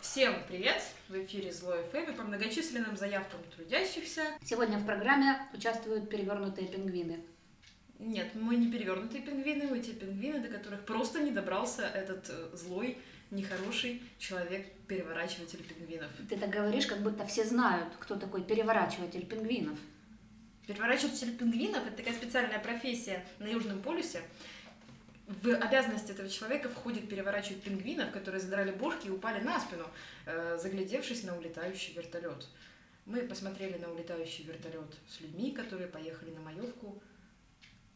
Всем 0.00 0.36
привет! 0.46 0.80
В 1.08 1.16
эфире 1.24 1.52
Злой 1.52 1.82
ФМ 1.90 2.12
и 2.12 2.14
по 2.14 2.22
многочисленным 2.22 2.96
заявкам 2.96 3.40
трудящихся. 3.56 4.22
Сегодня 4.44 4.78
в 4.78 4.86
программе 4.86 5.40
участвуют 5.52 6.08
перевернутые 6.08 6.68
пингвины. 6.68 7.18
Нет, 7.98 8.28
мы 8.34 8.54
не 8.54 8.70
перевернутые 8.70 9.22
пингвины, 9.22 9.66
мы 9.66 9.80
те 9.80 9.92
пингвины, 9.92 10.38
до 10.38 10.56
которых 10.56 10.84
просто 10.84 11.20
не 11.20 11.32
добрался 11.32 11.82
этот 11.82 12.30
э, 12.30 12.56
злой, 12.56 12.98
нехороший 13.32 14.00
человек-переворачиватель 14.18 15.64
пингвинов. 15.64 16.10
Ты 16.28 16.36
так 16.36 16.50
говоришь, 16.50 16.86
как 16.86 17.00
будто 17.00 17.26
все 17.26 17.44
знают, 17.44 17.88
кто 17.98 18.14
такой 18.14 18.44
переворачиватель 18.44 19.26
пингвинов. 19.26 19.78
Переворачиватель 20.68 21.36
пингвинов 21.36 21.84
это 21.84 21.96
такая 21.96 22.14
специальная 22.14 22.60
профессия 22.60 23.24
на 23.40 23.48
Южном 23.48 23.82
полюсе. 23.82 24.22
В 25.28 25.54
обязанность 25.54 26.08
этого 26.08 26.26
человека 26.30 26.70
входит 26.70 27.06
переворачивать 27.06 27.62
пингвинов, 27.62 28.12
которые 28.12 28.40
задрали 28.40 28.70
бошки 28.70 29.08
и 29.08 29.10
упали 29.10 29.40
на 29.44 29.60
спину, 29.60 29.84
э, 30.24 30.56
заглядевшись 30.58 31.22
на 31.24 31.36
улетающий 31.36 31.92
вертолет. 31.92 32.46
Мы 33.04 33.20
посмотрели 33.20 33.76
на 33.76 33.92
улетающий 33.92 34.44
вертолет 34.44 34.96
с 35.06 35.20
людьми, 35.20 35.50
которые 35.50 35.86
поехали 35.86 36.30
на 36.30 36.40
маевку 36.40 37.02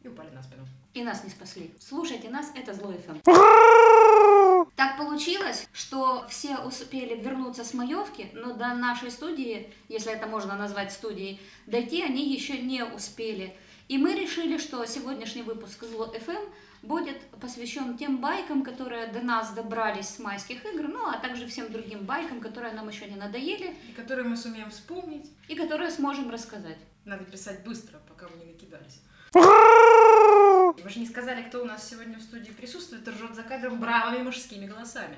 и 0.03 0.09
упали 0.09 0.29
на 0.29 0.43
спину. 0.43 0.67
И 0.93 1.03
нас 1.03 1.25
не 1.25 1.31
спасли. 1.31 1.75
Слушайте 1.81 2.29
нас, 2.29 2.53
это 2.55 2.75
Злой 2.75 2.99
ФМ. 2.99 3.21
Так 4.77 4.97
получилось, 4.97 5.69
что 5.73 6.27
все 6.29 6.57
успели 6.59 7.17
вернуться 7.21 7.65
с 7.65 7.75
маевки, 7.75 8.31
но 8.33 8.55
до 8.55 8.75
нашей 8.75 9.11
студии, 9.11 9.73
если 9.89 10.13
это 10.13 10.27
можно 10.27 10.57
назвать 10.57 10.93
студией, 10.93 11.41
дойти 11.67 12.03
они 12.03 12.33
еще 12.33 12.59
не 12.59 12.85
успели. 12.85 13.57
И 13.89 13.99
мы 13.99 14.15
решили, 14.15 14.59
что 14.59 14.85
сегодняшний 14.87 15.43
выпуск 15.43 15.85
Зло 15.85 16.07
ФМ 16.07 16.53
будет 16.83 17.21
посвящен 17.41 17.97
тем 17.97 18.19
байкам, 18.19 18.63
которые 18.63 19.07
до 19.09 19.21
нас 19.21 19.53
добрались 19.53 20.09
с 20.09 20.19
майских 20.19 20.65
игр, 20.65 20.89
ну 20.89 21.07
а 21.09 21.19
также 21.19 21.47
всем 21.47 21.71
другим 21.73 22.05
байкам, 22.05 22.41
которые 22.41 22.73
нам 22.75 22.89
еще 22.89 23.07
не 23.07 23.17
надоели 23.17 23.75
И 23.89 23.93
которые 23.93 24.29
мы 24.29 24.37
сумеем 24.37 24.71
вспомнить. 24.71 25.31
и 25.49 25.55
которые 25.55 25.91
сможем 25.91 26.31
рассказать. 26.31 26.79
Надо 27.05 27.25
писать 27.25 27.65
быстро, 27.65 27.99
пока 28.09 28.29
мы 28.29 28.45
не 28.45 28.53
накидались. 28.53 29.01
Вы 29.35 30.89
же 30.91 31.01
не 31.01 31.07
сказали, 31.07 31.43
кто 31.43 31.63
у 31.63 31.65
нас 31.65 31.89
сегодня 31.89 32.19
в 32.19 32.23
студии 32.23 32.51
присутствует, 32.51 33.07
ржет 33.09 33.35
за 33.35 33.43
кадром 33.43 33.79
бравыми 33.81 34.23
мужскими 34.23 34.67
голосами. 34.67 35.17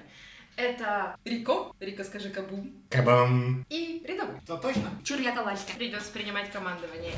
Это 0.57 1.17
Рико, 1.25 1.75
Рико, 1.81 2.05
скажи 2.05 2.31
кабум, 2.31 2.73
Кабам. 2.91 3.65
и 3.71 4.03
Рядовой. 4.07 4.37
Да 4.47 4.57
точно? 4.57 4.89
Чурья 5.03 5.33
Ковальская. 5.35 5.75
Придется 5.77 6.13
принимать 6.13 6.51
командование. 6.53 7.13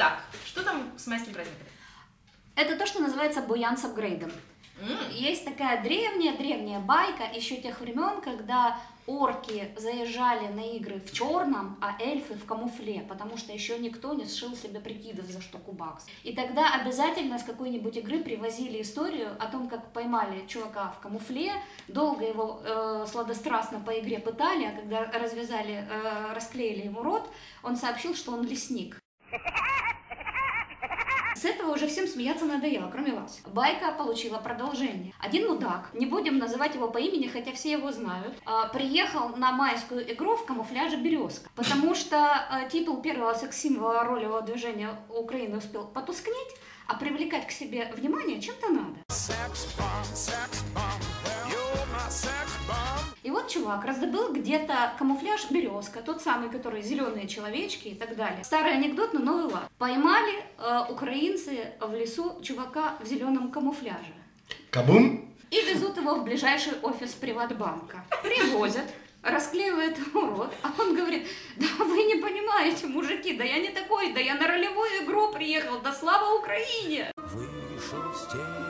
Итак, 0.00 0.22
что 0.46 0.62
там 0.62 0.90
с 0.96 1.06
майским 1.08 1.34
праздником? 1.34 1.66
Это 2.56 2.74
то, 2.78 2.86
что 2.86 3.00
называется 3.00 3.42
буян 3.42 3.76
с 3.76 3.84
апгрейдом. 3.84 4.32
М, 4.80 4.96
Есть 5.10 5.44
такая 5.44 5.82
древняя-древняя 5.82 6.80
байка 6.80 7.24
еще 7.24 7.56
тех 7.58 7.78
времен, 7.80 8.22
когда 8.22 8.80
орки 9.06 9.70
заезжали 9.76 10.46
на 10.46 10.60
игры 10.76 11.00
в 11.00 11.12
черном, 11.12 11.76
а 11.82 12.00
эльфы 12.00 12.32
в 12.32 12.46
камуфле, 12.46 13.04
потому 13.10 13.36
что 13.36 13.52
еще 13.52 13.78
никто 13.78 14.14
не 14.14 14.24
сшил 14.24 14.56
себе 14.56 14.80
прикидов 14.80 15.26
за 15.26 15.42
штуку 15.42 15.72
бакс. 15.72 16.06
И 16.22 16.34
тогда 16.34 16.72
обязательно 16.80 17.38
с 17.38 17.42
какой-нибудь 17.42 17.98
игры 17.98 18.20
привозили 18.20 18.80
историю 18.80 19.36
о 19.38 19.48
том, 19.48 19.68
как 19.68 19.92
поймали 19.92 20.46
чувака 20.46 20.92
в 20.92 21.00
камуфле, 21.00 21.52
долго 21.88 22.24
его 22.24 22.62
э, 22.64 23.04
сладострастно 23.06 23.80
по 23.80 23.90
игре 24.00 24.18
пытали, 24.18 24.64
а 24.64 24.72
когда 24.72 25.04
развязали, 25.12 25.86
э, 25.86 26.32
расклеили 26.32 26.86
ему 26.86 27.02
рот, 27.02 27.28
он 27.62 27.76
сообщил, 27.76 28.14
что 28.14 28.32
он 28.32 28.46
лесник. 28.46 28.98
С 31.34 31.44
этого 31.44 31.72
уже 31.72 31.86
всем 31.86 32.06
смеяться 32.06 32.44
надоело, 32.44 32.88
кроме 32.90 33.12
вас. 33.12 33.40
Байка 33.46 33.92
получила 33.92 34.38
продолжение. 34.38 35.14
Один 35.18 35.48
мудак, 35.48 35.90
не 35.92 36.06
будем 36.06 36.38
называть 36.38 36.74
его 36.74 36.88
по 36.88 36.98
имени, 36.98 37.28
хотя 37.28 37.52
все 37.52 37.72
его 37.72 37.92
знают, 37.92 38.34
а, 38.44 38.68
приехал 38.68 39.30
на 39.36 39.52
майскую 39.52 40.12
игру 40.12 40.36
в 40.36 40.44
камуфляже 40.44 40.96
березка, 40.96 41.48
потому 41.54 41.94
что 41.94 42.16
а, 42.16 42.64
титул 42.68 43.00
первого 43.00 43.34
секс-символа 43.34 44.04
ролевого 44.04 44.42
движения 44.42 44.96
Украины 45.08 45.58
успел 45.58 45.86
потускнеть, 45.86 46.56
а 46.86 46.94
привлекать 46.94 47.46
к 47.46 47.50
себе 47.50 47.92
внимание 47.96 48.40
чем-то 48.40 48.68
надо. 48.68 48.98
И 53.22 53.30
вот 53.30 53.48
чувак 53.48 53.84
раздобыл 53.84 54.32
где-то 54.32 54.94
камуфляж 54.98 55.50
березка, 55.50 56.00
тот 56.00 56.22
самый, 56.22 56.50
который 56.50 56.82
зеленые 56.82 57.28
человечки 57.28 57.88
и 57.88 57.94
так 57.94 58.16
далее. 58.16 58.42
Старый 58.44 58.72
анекдот, 58.72 59.12
но 59.12 59.20
новый 59.20 59.52
лад. 59.52 59.70
Поймали 59.78 60.42
э, 60.58 60.90
украинцы 60.90 61.72
в 61.80 61.92
лесу 61.94 62.40
чувака 62.42 62.96
в 63.00 63.06
зеленом 63.06 63.50
камуфляже 63.50 64.14
Кабум. 64.70 65.32
и 65.50 65.60
везут 65.60 65.98
его 65.98 66.14
в 66.14 66.24
ближайший 66.24 66.72
офис 66.82 67.12
Приватбанка. 67.12 68.04
Привозят, 68.22 68.86
расклеивают 69.22 69.98
ему 69.98 70.34
рот, 70.34 70.54
а 70.62 70.72
он 70.80 70.96
говорит, 70.96 71.28
да 71.56 71.66
вы 71.84 72.04
не 72.04 72.16
понимаете, 72.16 72.86
мужики, 72.86 73.36
да 73.36 73.44
я 73.44 73.58
не 73.58 73.68
такой, 73.68 74.12
да 74.12 74.20
я 74.20 74.34
на 74.34 74.46
ролевую 74.46 75.04
игру 75.04 75.30
приехал, 75.32 75.80
да 75.80 75.92
слава 75.92 76.38
Украине! 76.38 77.12
Вышел 77.16 78.00
в 78.12 78.16
степи 78.16 78.69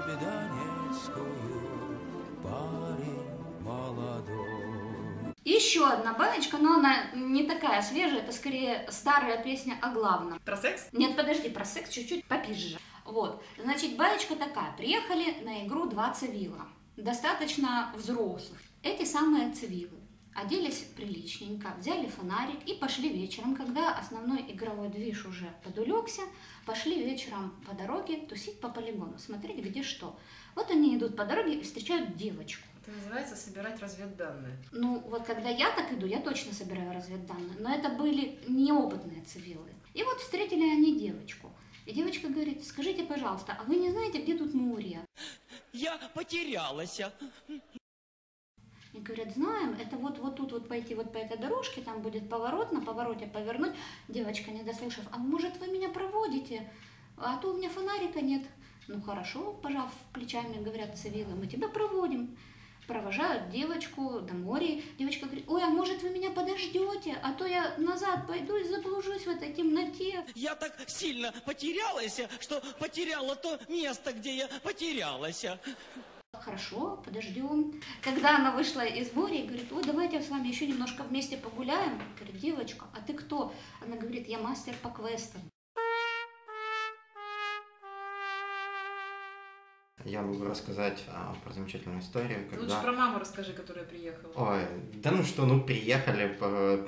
Еще 5.45 5.89
одна 5.89 6.13
баночка, 6.13 6.59
но 6.59 6.75
она 6.75 7.11
не 7.15 7.45
такая 7.45 7.81
свежая, 7.81 8.21
это 8.21 8.33
скорее 8.33 8.87
старая 8.91 9.43
песня 9.43 9.79
о 9.81 9.91
главном. 9.91 10.39
Про 10.41 10.57
секс? 10.59 10.89
Нет, 10.93 11.17
подожди, 11.17 11.49
про 11.49 11.65
секс 11.65 11.89
чуть-чуть 11.89 12.27
попизже. 12.27 12.79
Вот, 13.07 13.43
значит, 13.59 13.97
баечка 13.97 14.37
такая. 14.37 14.77
Приехали 14.77 15.43
на 15.43 15.67
игру 15.67 15.87
два 15.87 16.13
цивила, 16.13 16.69
достаточно 16.99 17.91
взрослых. 17.97 18.61
Эти 18.83 19.05
самые 19.05 19.53
цивилы 19.53 19.99
оделись 20.35 20.85
приличненько, 20.95 21.75
взяли 21.79 22.07
фонарик 22.07 22.63
и 22.67 22.75
пошли 22.75 23.09
вечером, 23.09 23.57
когда 23.57 23.95
основной 23.95 24.43
игровой 24.43 24.91
движ 24.91 25.25
уже 25.25 25.51
подулегся, 25.65 26.23
пошли 26.67 27.03
вечером 27.03 27.55
по 27.67 27.75
дороге 27.75 28.19
тусить 28.19 28.61
по 28.61 28.69
полигону, 28.69 29.19
смотреть 29.19 29.65
где 29.65 29.83
что. 29.83 30.19
Вот 30.55 30.71
они 30.71 30.97
идут 30.97 31.17
по 31.17 31.25
дороге 31.25 31.55
и 31.55 31.63
встречают 31.63 32.17
девочку. 32.17 32.67
Это 32.83 32.93
называется 32.93 33.37
собирать 33.37 33.81
разведданные. 33.81 34.57
Ну, 34.73 35.01
вот 35.01 35.27
когда 35.27 35.51
я 35.51 35.71
так 35.73 35.93
иду, 35.93 36.07
я 36.07 36.21
точно 36.21 36.53
собираю 36.55 36.93
разведданные, 36.95 37.59
но 37.59 37.75
это 37.75 37.91
были 37.91 38.39
неопытные 38.49 39.23
цивилы. 39.23 39.71
И 39.93 40.03
вот 40.03 40.19
встретили 40.21 40.63
они 40.63 40.99
девочку. 40.99 41.51
И 41.85 41.93
девочка 41.93 42.29
говорит, 42.29 42.65
скажите, 42.65 43.05
пожалуйста, 43.05 43.57
а 43.59 43.65
вы 43.65 43.77
не 43.77 43.91
знаете, 43.91 44.23
где 44.23 44.37
тут 44.37 44.55
Маурия? 44.55 45.05
Я 45.73 45.99
потерялась. 46.15 47.01
И 48.93 48.99
говорят, 48.99 49.35
знаем, 49.35 49.77
это 49.81 49.97
вот, 49.97 50.19
вот 50.19 50.37
тут 50.37 50.53
вот 50.53 50.69
пойти 50.69 50.95
вот 50.95 51.13
по 51.13 51.19
этой 51.19 51.37
дорожке, 51.37 51.81
там 51.81 52.03
будет 52.03 52.29
поворот, 52.29 52.73
на 52.73 52.81
повороте 52.81 53.27
повернуть. 53.27 53.75
Девочка, 54.09 54.51
не 54.51 54.63
дослушав, 54.63 55.05
а 55.13 55.19
может 55.19 55.59
вы 55.59 55.69
меня 55.69 55.91
проводите? 55.91 56.71
А 57.17 57.37
то 57.37 57.53
у 57.53 57.57
меня 57.57 57.69
фонарика 57.69 58.21
нет. 58.21 58.43
Ну 58.89 59.01
хорошо, 59.01 59.53
пожав 59.63 59.93
плечами, 60.13 60.63
говорят 60.63 60.99
цивилы, 60.99 61.35
мы 61.37 61.47
тебя 61.47 61.69
проводим. 61.69 62.37
Провожают 62.91 63.51
девочку 63.51 64.19
до 64.21 64.35
моря. 64.35 64.83
Девочка 64.99 65.27
говорит, 65.27 65.45
ой, 65.47 65.63
а 65.63 65.69
может 65.69 66.03
вы 66.03 66.11
меня 66.11 66.31
подождете, 66.31 67.17
а 67.23 67.33
то 67.33 67.47
я 67.47 67.77
назад 67.79 68.27
пойду 68.27 68.57
и 68.57 68.65
заблужусь 68.65 69.27
в 69.27 69.29
этой 69.29 69.53
темноте. 69.53 70.25
Я 70.35 70.57
так 70.57 70.73
сильно 70.89 71.33
потерялась, 71.47 72.21
что 72.41 72.61
потеряла 72.81 73.37
то 73.37 73.61
место, 73.69 74.13
где 74.13 74.39
я 74.39 74.49
потерялась. 74.65 75.47
Хорошо, 76.33 77.01
подождем. 77.05 77.81
Когда 78.03 78.35
она 78.35 78.51
вышла 78.51 78.85
из 78.85 79.13
моря 79.13 79.37
и 79.37 79.47
говорит, 79.47 79.71
ой, 79.71 79.85
давайте 79.85 80.21
с 80.21 80.29
вами 80.29 80.49
еще 80.49 80.67
немножко 80.67 81.05
вместе 81.05 81.37
погуляем. 81.37 82.03
Говорит, 82.17 82.41
девочка, 82.41 82.87
а 82.93 83.01
ты 83.07 83.13
кто? 83.13 83.55
Она 83.81 83.99
говорит, 83.99 84.27
я 84.27 84.41
мастер 84.41 84.75
по 84.83 84.91
квестам. 84.91 85.43
Я 90.05 90.23
могу 90.23 90.45
рассказать 90.45 91.05
а, 91.09 91.35
про 91.45 91.53
замечательную 91.53 92.01
историю, 92.01 92.39
когда... 92.49 92.65
Лучше 92.65 92.83
про 92.83 92.93
маму 92.93 93.19
расскажи, 93.19 93.53
которая 93.53 93.85
приехала. 93.85 94.33
Ой, 94.35 94.63
да 94.95 95.11
ну 95.11 95.23
что, 95.23 95.45
ну 95.45 95.61
приехали, 95.61 96.37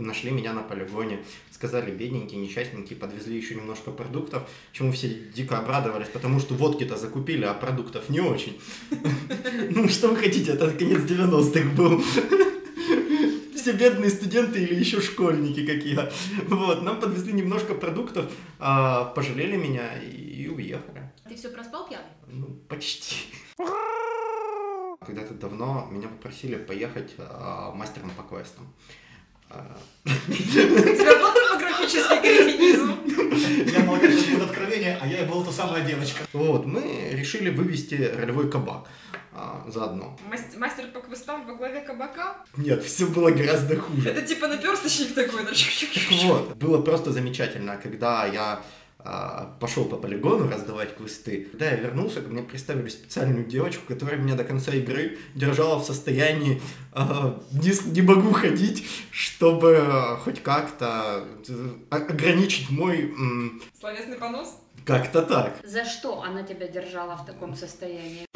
нашли 0.01 0.31
меня 0.31 0.55
на 0.55 0.63
полигоне, 0.63 1.23
сказали 1.51 1.91
бедненький, 1.91 2.39
несчастненький, 2.39 2.97
подвезли 2.97 3.37
еще 3.37 3.55
немножко 3.55 3.91
продуктов, 3.91 4.49
чему 4.73 4.93
все 4.93 5.09
дико 5.09 5.59
обрадовались, 5.59 6.09
потому 6.09 6.41
что 6.41 6.55
водки-то 6.55 6.97
закупили, 6.97 7.45
а 7.45 7.53
продуктов 7.53 8.09
не 8.09 8.21
очень. 8.21 8.61
Ну 9.71 9.89
что 9.89 10.09
вы 10.09 10.17
хотите, 10.17 10.53
это 10.53 10.71
конец 10.71 11.03
90-х 11.03 11.77
был. 11.77 12.03
Все 13.55 13.73
бедные 13.73 14.11
студенты 14.11 14.61
или 14.61 14.75
еще 14.75 15.01
школьники, 15.01 15.65
как 15.65 15.85
я. 15.85 16.11
Вот, 16.49 16.83
нам 16.83 16.99
подвезли 16.99 17.33
немножко 17.33 17.75
продуктов, 17.75 18.31
а, 18.59 19.05
пожалели 19.05 19.57
меня 19.57 19.99
и 20.03 20.49
уехали. 20.49 21.12
Ты 21.33 21.39
все 21.39 21.49
проспал 21.49 21.89
пьяный? 21.89 22.05
Ну, 22.27 22.47
почти. 22.69 23.17
Когда-то 25.07 25.33
давно 25.33 25.89
меня 25.91 26.07
попросили 26.09 26.57
поехать 26.57 27.15
а, 27.17 27.73
мастером 27.73 28.11
по 28.11 28.23
квестам. 28.23 28.71
А, 29.49 29.79
У 30.05 30.11
тебя 30.11 30.69
был 30.69 31.33
топографический 31.33 32.21
кретинизм? 32.21 32.93
была 35.33 35.43
та 35.43 35.53
самая 35.53 35.83
девочка. 35.87 36.25
Вот, 36.35 36.67
мы 36.67 37.09
решили 37.13 37.49
вывести 37.49 37.95
ролевой 37.95 38.51
кабак 38.51 38.89
а, 39.33 39.65
заодно. 39.69 40.19
Мас- 40.29 40.55
Мастер 40.59 40.89
по 40.89 41.01
квестам 41.01 41.47
во 41.47 41.55
главе 41.55 41.81
кабака? 41.81 42.45
Нет, 42.59 42.85
все 42.85 43.07
было 43.07 43.31
гораздо 43.31 43.79
хуже. 43.79 44.11
Это 44.11 44.21
типа 44.21 44.49
наперсточник 44.49 45.15
такой? 45.15 45.45
Так 45.47 46.13
вот, 46.25 46.57
было 46.57 46.83
просто 46.83 47.11
замечательно, 47.11 47.79
когда 47.79 48.27
я 48.27 48.53
а, 48.53 48.63
пошел 49.61 49.85
по 49.85 49.97
полигону 49.97 50.51
раздавать 50.51 50.97
квесты. 50.97 51.49
Когда 51.51 51.71
я 51.71 51.77
вернулся, 51.77 52.21
ко 52.21 52.29
мне 52.29 52.43
представили 52.43 52.89
специальную 52.89 53.45
девочку, 53.45 53.83
которая 53.87 54.17
меня 54.17 54.35
до 54.35 54.45
конца 54.45 54.73
игры 54.73 55.19
держала 55.35 55.79
в 55.79 55.85
состоянии 55.85 56.61
а, 56.93 57.41
не, 57.53 57.73
не 57.93 58.03
могу 58.03 58.33
ходить, 58.33 58.87
чтобы 59.11 59.79
а, 59.81 60.17
хоть 60.17 60.43
как-то 60.43 61.25
э, 61.49 61.69
ограничить 61.91 62.71
мой... 62.71 63.15
Словесный 63.79 64.17
понос? 64.17 64.59
как-то 64.85 65.23
так. 65.23 65.61
За 65.65 65.85
что 65.85 66.23
она 66.23 66.43
тебя 66.43 66.67
держала 66.69 67.17
в 67.17 67.25
таком 67.25 67.55
состоянии? 67.55 68.27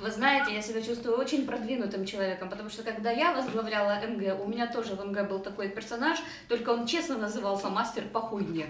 Вы 0.00 0.12
знаете, 0.12 0.54
я 0.54 0.62
себя 0.62 0.80
чувствую 0.80 1.18
очень 1.18 1.44
продвинутым 1.44 2.04
человеком, 2.06 2.48
потому 2.48 2.70
что 2.70 2.84
когда 2.84 3.10
я 3.10 3.32
возглавляла 3.32 4.00
МГ, 4.06 4.40
у 4.40 4.46
меня 4.46 4.68
тоже 4.68 4.94
в 4.94 5.04
МГ 5.04 5.28
был 5.28 5.40
такой 5.40 5.68
персонаж, 5.68 6.20
только 6.48 6.70
он 6.70 6.86
честно 6.86 7.18
назывался 7.18 7.68
мастер 7.68 8.04
по 8.12 8.20
хуйне. 8.20 8.66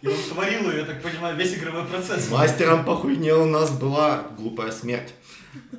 И 0.00 0.08
он 0.08 0.16
творил 0.30 0.70
ее, 0.70 0.78
я 0.78 0.84
так 0.84 1.02
понимаю, 1.02 1.36
весь 1.36 1.54
игровой 1.54 1.84
процесс. 1.84 2.30
Мастером 2.30 2.84
по 2.84 2.96
хуйне 2.96 3.34
у 3.34 3.44
нас 3.44 3.70
была 3.70 4.22
глупая 4.36 4.70
смерть. 4.70 5.12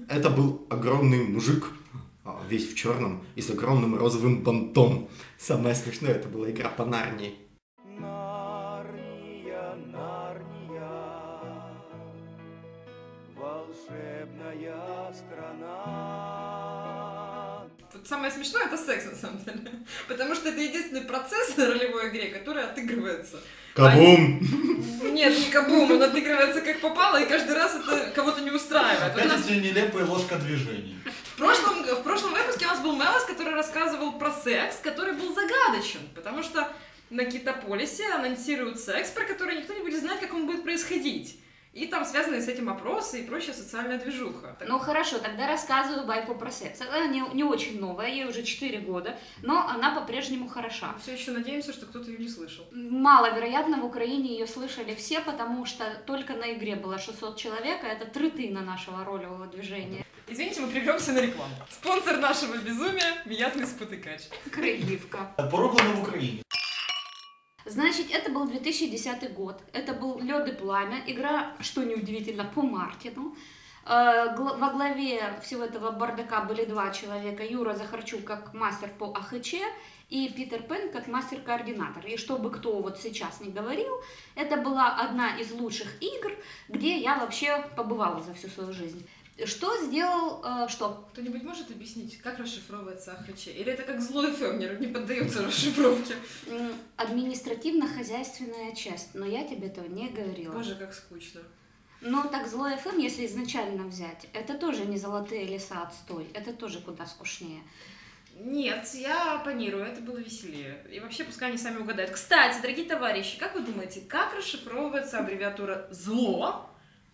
Это 0.09 0.29
был 0.29 0.67
огромный 0.69 1.23
мужик, 1.23 1.67
а, 2.23 2.39
весь 2.49 2.71
в 2.71 2.75
черном 2.75 3.23
и 3.35 3.41
с 3.41 3.49
огромным 3.49 3.97
розовым 3.97 4.43
бантом. 4.43 5.09
Самое 5.39 5.73
смешное, 5.75 6.11
это 6.11 6.27
была 6.27 6.51
игра 6.51 6.69
по 6.69 6.85
Нарнии. 6.85 7.35
Самое 18.07 18.31
смешное 18.31 18.65
это 18.65 18.77
секс, 18.77 19.05
на 19.05 19.15
самом 19.15 19.43
деле. 19.43 19.59
Потому 20.07 20.35
что 20.35 20.49
это 20.49 20.59
единственный 20.59 21.01
процесс 21.01 21.49
в 21.55 21.59
ролевой 21.59 22.09
игре, 22.09 22.29
который 22.29 22.63
отыгрывается. 22.63 23.39
Кабум! 23.75 24.39
Нет, 25.13 25.37
не 25.37 25.51
кабум, 25.51 25.91
он 25.91 26.01
отыгрывается 26.01 26.61
как 26.61 26.79
попало, 26.79 27.21
и 27.21 27.27
каждый 27.27 27.55
раз 27.55 27.75
это 27.75 28.11
кого-то 28.15 28.41
не 28.41 28.49
устраивает. 28.49 29.13
Опять 29.13 29.27
нас 29.27 29.45
эти 29.45 29.59
нелепые 29.59 30.05
ложка 30.05 30.35
движений. 30.37 30.97
в, 31.05 31.37
прошлом, 31.37 31.83
в 31.83 32.03
прошлом 32.03 32.33
выпуске 32.33 32.65
у 32.65 32.69
нас 32.69 32.79
был 32.79 32.95
Мелос, 32.95 33.25
который 33.25 33.53
рассказывал 33.53 34.13
про 34.13 34.31
секс, 34.31 34.77
который 34.81 35.13
был 35.13 35.33
загадочен, 35.33 35.99
потому 36.15 36.41
что 36.41 36.67
на 37.11 37.25
Китополисе 37.25 38.05
анонсируют 38.13 38.79
секс, 38.79 39.11
про 39.11 39.25
который 39.25 39.57
никто 39.57 39.73
не 39.73 39.81
будет 39.81 39.99
знать, 39.99 40.19
как 40.19 40.33
он 40.33 40.47
будет 40.47 40.63
происходить. 40.63 41.37
И 41.77 41.85
там 41.85 42.05
связанные 42.05 42.41
с 42.41 42.47
этим 42.47 42.69
опросы 42.69 43.19
и 43.21 43.23
прочая 43.23 43.53
социальная 43.53 43.99
движуха. 43.99 44.55
Так- 44.57 44.67
Ну 44.67 44.79
хорошо, 44.79 45.19
тогда 45.19 45.45
рассказываю 45.47 46.07
байку 46.07 46.33
про 46.33 46.49
секс. 46.49 46.81
Она 46.81 47.05
не, 47.05 47.21
не 47.35 47.43
очень 47.43 47.79
новая, 47.79 48.07
ей 48.07 48.25
уже 48.25 48.41
4 48.41 48.79
года, 48.79 49.15
но 49.43 49.67
она 49.67 49.91
по-прежнему 49.91 50.47
хороша. 50.47 50.95
Все 50.99 51.13
еще 51.13 51.29
надеемся, 51.31 51.73
что 51.73 51.85
кто-то 51.85 52.09
ее 52.09 52.17
не 52.17 52.29
слышал. 52.29 52.65
Маловероятно, 52.71 53.77
в 53.77 53.85
Украине 53.85 54.31
ее 54.31 54.47
слышали 54.47 54.95
все, 54.95 55.19
потому 55.19 55.65
что 55.65 55.83
только 56.07 56.33
на 56.33 56.53
игре 56.53 56.75
было 56.75 56.97
600 56.97 57.37
человек, 57.37 57.83
а 57.83 57.87
это 57.87 58.05
третина 58.05 58.61
нашего 58.61 59.05
ролевого 59.05 59.45
движения. 59.45 60.03
Извините, 60.29 60.61
мы 60.61 60.67
прервемся 60.69 61.13
на 61.13 61.19
рекламу. 61.21 61.53
Спонсор 61.69 62.17
нашего 62.17 62.57
безумия– 62.57 63.13
Миятный 63.25 63.65
спотыкач. 63.67 64.21
Крыльевка. 64.51 65.31
Пороблено 65.37 65.93
в 65.93 66.01
Украине. 66.01 66.41
Значит, 67.67 68.11
это 68.11 68.31
был 68.31 68.47
2010 68.47 69.33
год. 69.33 69.61
Это 69.73 69.93
был 69.93 70.19
«Лед 70.19 70.47
и 70.47 70.51
пламя». 70.53 71.03
Игра, 71.05 71.51
что 71.59 71.83
неудивительно, 71.83 72.45
по 72.45 72.61
Мартину. 72.61 73.35
Э, 73.85 74.35
Во 74.37 74.69
главе 74.71 75.39
всего 75.43 75.63
этого 75.63 75.91
бардака 75.91 76.41
были 76.41 76.63
два 76.63 76.91
человека. 76.91 77.43
Юра 77.45 77.73
Захарчук 77.73 78.23
как 78.23 78.53
мастер 78.53 78.89
по 78.97 79.07
АХЧ 79.13 79.55
и 80.09 80.29
Питер 80.29 80.61
Пен 80.63 80.91
как 80.91 81.07
мастер-координатор. 81.07 82.05
И 82.05 82.15
чтобы 82.15 82.51
кто 82.51 82.81
вот 82.81 82.97
сейчас 82.97 83.41
не 83.41 83.51
говорил, 83.51 83.93
это 84.35 84.55
была 84.55 84.95
одна 84.95 85.37
из 85.37 85.51
лучших 85.51 86.01
игр, 86.01 86.31
где 86.69 86.97
я 86.97 87.17
вообще 87.17 87.65
побывала 87.75 88.21
за 88.21 88.33
всю 88.33 88.47
свою 88.47 88.71
жизнь. 88.71 89.05
Что 89.45 89.85
сделал, 89.85 90.43
э, 90.43 90.67
что? 90.67 91.07
Кто-нибудь 91.11 91.43
может 91.43 91.69
объяснить, 91.69 92.17
как 92.19 92.39
расшифровывается 92.39 93.13
АХЧ? 93.13 93.47
Или 93.47 93.71
это 93.71 93.83
как 93.83 94.01
злой 94.01 94.31
ФМ, 94.31 94.57
не, 94.57 94.87
поддается 94.87 95.45
расшифровке? 95.45 96.15
Административно-хозяйственная 96.95 98.73
часть, 98.75 99.13
но 99.13 99.25
я 99.25 99.47
тебе 99.47 99.67
этого 99.67 99.87
не 99.87 100.09
говорила. 100.09 100.53
Боже, 100.53 100.75
как 100.75 100.93
скучно. 100.93 101.41
Но 102.01 102.23
так 102.23 102.47
злой 102.47 102.73
FM, 102.73 102.99
если 103.01 103.25
изначально 103.25 103.83
взять, 103.83 104.27
это 104.33 104.55
тоже 104.55 104.85
не 104.85 104.97
золотые 104.97 105.45
леса 105.45 105.83
отстой, 105.83 106.27
это 106.33 106.53
тоже 106.53 106.79
куда 106.79 107.05
скучнее. 107.05 107.61
Нет, 108.39 108.87
я 108.93 109.39
оппонирую, 109.39 109.83
это 109.83 110.01
было 110.01 110.17
веселее. 110.17 110.85
И 110.91 110.99
вообще, 110.99 111.23
пускай 111.23 111.49
они 111.49 111.57
сами 111.57 111.77
угадают. 111.77 112.11
Кстати, 112.11 112.61
дорогие 112.61 112.85
товарищи, 112.85 113.39
как 113.39 113.55
вы 113.55 113.61
думаете, 113.61 114.01
как 114.01 114.35
расшифровывается 114.35 115.17
аббревиатура 115.17 115.87
«зло» 115.89 116.69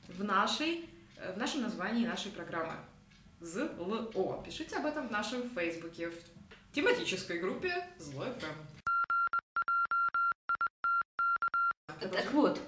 в, 0.09 0.21
нашей, 0.21 0.85
в 1.31 1.37
нашем 1.37 1.61
названии 1.61 2.05
нашей 2.05 2.31
программы? 2.31 2.73
ЗЛО. 3.39 4.41
Пишите 4.45 4.77
об 4.77 4.85
этом 4.85 5.07
в 5.07 5.11
нашем 5.11 5.49
фейсбуке, 5.49 6.09
в 6.09 6.15
тематической 6.73 7.39
группе 7.39 7.85
«Зло 7.97 8.25
ФМ». 8.25 8.73
Так 11.99 12.31
вот, 12.33 12.59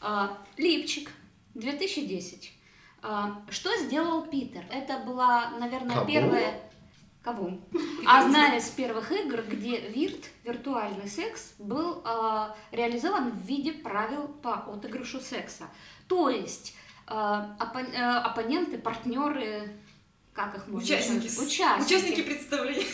а, 0.00 0.38
Липчик, 0.56 1.10
2010. 1.54 2.52
А, 3.02 3.42
Что 3.50 3.76
сделал 3.76 4.26
Питер? 4.26 4.64
Это 4.70 4.98
была, 4.98 5.50
наверное, 5.58 5.96
Кого? 5.96 6.06
первая... 6.06 6.62
Кого? 7.22 7.58
Одна 8.06 8.56
из 8.56 8.68
первых 8.70 9.12
игр, 9.12 9.42
где 9.42 9.80
вирт, 9.80 10.30
виртуальный 10.44 11.08
секс, 11.08 11.54
был 11.58 12.00
а, 12.04 12.56
реализован 12.70 13.32
в 13.32 13.42
виде 13.44 13.72
правил 13.72 14.28
по 14.28 14.54
отыгрышу 14.54 15.20
секса. 15.20 15.68
То 16.06 16.30
есть 16.30 16.74
а, 16.74 16.87
оппоненты, 17.08 18.78
партнеры, 18.78 19.72
как 20.32 20.54
их 20.56 20.66
можно 20.68 20.84
Участники, 20.84 21.24
назвать? 21.24 21.48
Участники. 21.48 21.86
участники 21.86 22.22
представления. 22.22 22.86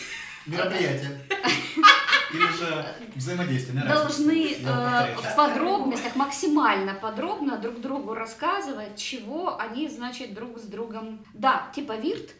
Мероприятие. 0.45 1.21
Или 2.33 2.57
же 2.57 2.85
взаимодействие. 3.15 3.83
должны 3.83 4.53
э, 4.53 5.15
в 5.15 5.35
подробностях, 5.35 6.15
максимально 6.15 6.93
подробно 6.93 7.57
друг 7.57 7.79
другу 7.79 8.13
рассказывать, 8.13 8.97
чего 8.97 9.59
они, 9.59 9.87
значит, 9.87 10.33
друг 10.33 10.57
с 10.59 10.63
другом... 10.63 11.23
Да, 11.33 11.69
типа 11.73 11.97
вирт, 11.97 12.31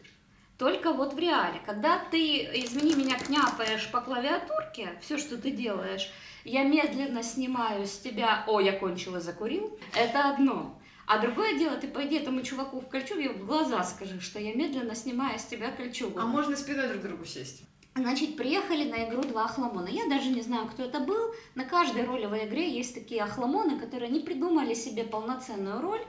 только 0.58 0.92
вот 0.92 1.14
в 1.14 1.18
реале. 1.18 1.60
Когда 1.64 1.98
ты, 2.10 2.38
извини 2.64 2.94
меня, 2.94 3.18
княпаешь 3.18 3.90
по 3.90 4.00
клавиатурке, 4.00 4.98
все, 5.00 5.18
что 5.18 5.36
ты 5.36 5.50
делаешь, 5.50 6.10
я 6.44 6.62
медленно 6.62 7.22
снимаю 7.22 7.86
с 7.86 7.98
тебя 7.98 8.44
«О, 8.46 8.60
я 8.60 8.72
кончил 8.72 9.16
и 9.16 9.20
закурил», 9.20 9.78
это 9.94 10.30
одно. 10.30 10.75
А 11.06 11.18
другое 11.18 11.56
дело, 11.56 11.76
ты 11.76 11.86
пойди 11.86 12.16
этому 12.16 12.42
чуваку 12.42 12.80
в 12.80 12.88
кольчуге 12.88 13.30
в 13.30 13.46
глаза 13.46 13.82
скажи, 13.84 14.20
что 14.20 14.40
я 14.40 14.54
медленно 14.54 14.94
снимаю 14.94 15.38
с 15.38 15.44
тебя 15.44 15.70
кольчугу. 15.70 16.18
А 16.18 16.26
можно 16.26 16.56
спиной 16.56 16.88
друг 16.88 17.02
к 17.02 17.06
другу 17.06 17.24
сесть? 17.24 17.62
Значит, 17.94 18.36
приехали 18.36 18.90
на 18.90 19.08
игру 19.08 19.22
два 19.22 19.44
охламона. 19.44 19.88
Я 19.88 20.06
даже 20.06 20.28
не 20.28 20.42
знаю, 20.42 20.68
кто 20.68 20.82
это 20.82 21.00
был. 21.00 21.32
На 21.54 21.64
каждой 21.64 22.04
ролевой 22.04 22.44
игре 22.44 22.68
есть 22.70 22.94
такие 22.94 23.22
охламоны, 23.22 23.78
которые 23.78 24.10
не 24.10 24.20
придумали 24.20 24.74
себе 24.74 25.04
полноценную 25.04 25.80
роль. 25.80 26.02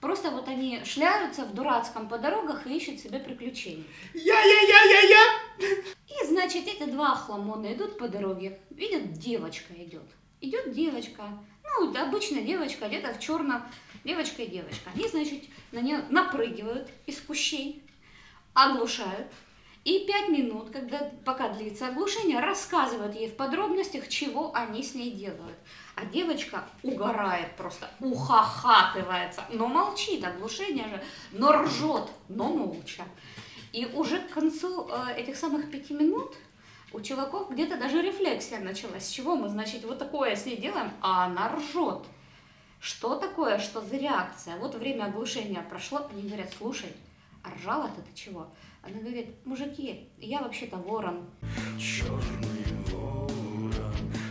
Просто 0.00 0.30
вот 0.30 0.48
они 0.48 0.82
шляются 0.84 1.44
в 1.44 1.54
дурацком 1.54 2.08
по 2.08 2.18
дорогах 2.18 2.66
и 2.66 2.76
ищут 2.76 3.00
себе 3.00 3.18
приключений. 3.18 3.86
Я-я-я-я-я! 4.14 5.64
И, 6.06 6.26
значит, 6.26 6.66
эти 6.66 6.84
два 6.90 7.12
охламона 7.12 7.74
идут 7.74 7.98
по 7.98 8.08
дороге. 8.08 8.60
Видят, 8.70 9.12
девочка 9.12 9.74
идет. 9.74 10.04
Идет 10.40 10.72
девочка. 10.72 11.24
Ну, 11.76 11.90
это 11.90 12.02
обычная 12.02 12.42
девочка, 12.42 12.86
лето 12.86 13.12
в 13.12 13.20
черном. 13.20 13.62
Девочка 14.04 14.42
и 14.42 14.46
девочка. 14.46 14.90
Они, 14.94 15.08
значит, 15.08 15.44
на 15.72 15.80
нее 15.80 16.04
напрыгивают 16.10 16.88
из 17.06 17.20
кущей, 17.20 17.82
оглушают. 18.52 19.28
И 19.84 20.06
пять 20.06 20.30
минут, 20.30 20.70
когда, 20.70 21.10
пока 21.26 21.50
длится 21.50 21.88
оглушение, 21.88 22.40
рассказывают 22.40 23.14
ей 23.14 23.28
в 23.28 23.36
подробностях, 23.36 24.08
чего 24.08 24.54
они 24.54 24.82
с 24.82 24.94
ней 24.94 25.10
делают. 25.10 25.58
А 25.94 26.06
девочка 26.06 26.64
угорает 26.82 27.54
просто, 27.56 27.90
ухахатывается, 28.00 29.44
но 29.50 29.66
молчит, 29.66 30.24
оглушение 30.24 30.88
же, 30.88 31.02
но 31.32 31.52
ржет, 31.52 32.08
но 32.28 32.48
молча. 32.48 33.04
И 33.72 33.84
уже 33.86 34.20
к 34.20 34.30
концу 34.30 34.88
э, 34.88 35.16
этих 35.16 35.36
самых 35.36 35.70
пяти 35.70 35.92
минут 35.92 36.34
у 36.94 37.00
чуваков 37.00 37.50
где-то 37.50 37.76
даже 37.76 38.00
рефлексия 38.00 38.60
началась. 38.60 39.06
С 39.06 39.10
чего 39.10 39.34
мы, 39.34 39.48
значит, 39.48 39.84
вот 39.84 39.98
такое 39.98 40.36
с 40.36 40.46
ней 40.46 40.56
делаем, 40.56 40.92
а 41.00 41.26
она 41.26 41.48
ржет. 41.48 42.06
Что 42.80 43.16
такое, 43.16 43.58
что 43.58 43.80
за 43.80 43.96
реакция? 43.96 44.56
Вот 44.58 44.74
время 44.76 45.06
оглушения 45.06 45.62
прошло, 45.62 46.06
они 46.12 46.22
говорят, 46.22 46.52
слушай, 46.56 46.92
а 47.42 47.50
ржала-то 47.54 48.00
ты 48.00 48.14
чего? 48.14 48.46
Она 48.82 49.00
говорит, 49.00 49.34
мужики, 49.44 50.08
я 50.18 50.40
вообще-то 50.40 50.76
ворон. 50.76 51.26
Черный 51.78 52.64
ворон, 52.92 53.72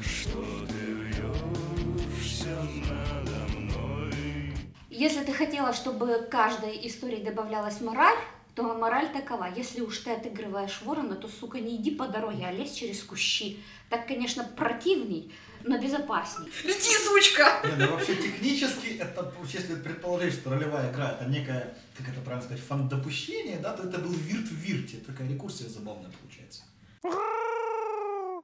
что 0.01 0.41
ты 0.67 0.75
вьешься 0.75 2.55
надо 2.89 3.57
мной? 3.57 4.53
Если 4.89 5.23
ты 5.25 5.33
хотела, 5.33 5.73
чтобы 5.73 6.27
каждой 6.31 6.87
истории 6.87 7.23
добавлялась 7.23 7.81
мораль, 7.81 8.17
то 8.55 8.63
мораль 8.75 9.11
такова. 9.11 9.49
Если 9.55 9.81
уж 9.81 9.97
ты 9.99 10.11
отыгрываешь 10.11 10.81
ворона, 10.83 11.15
то, 11.15 11.27
сука, 11.27 11.59
не 11.59 11.75
иди 11.77 11.91
по 11.91 12.07
дороге, 12.07 12.45
а 12.47 12.51
лезь 12.51 12.73
через 12.73 13.01
кущи. 13.03 13.63
Так, 13.89 14.07
конечно, 14.07 14.43
противней, 14.43 15.33
но 15.63 15.77
безопасней. 15.79 16.51
Лети, 16.63 16.95
сучка! 17.03 17.61
Не, 17.63 17.85
ну 17.85 17.91
вообще 17.93 18.15
технически 18.15 18.97
это, 18.99 19.33
если 19.51 19.75
предположить, 19.75 20.33
что 20.35 20.51
ролевая 20.51 20.91
игра 20.91 21.11
это 21.19 21.25
некое, 21.29 21.75
как 21.97 22.07
это 22.09 22.19
правильно 22.21 22.43
сказать, 22.45 22.63
фан-допущение, 22.63 23.57
да, 23.57 23.73
то 23.73 23.87
это 23.87 23.97
был 23.99 24.11
вирт 24.11 24.45
в 24.47 24.55
вирте. 24.55 24.97
Такая 24.97 25.27
рекурсия 25.27 25.67
забавная 25.67 26.11
получается. 26.21 26.63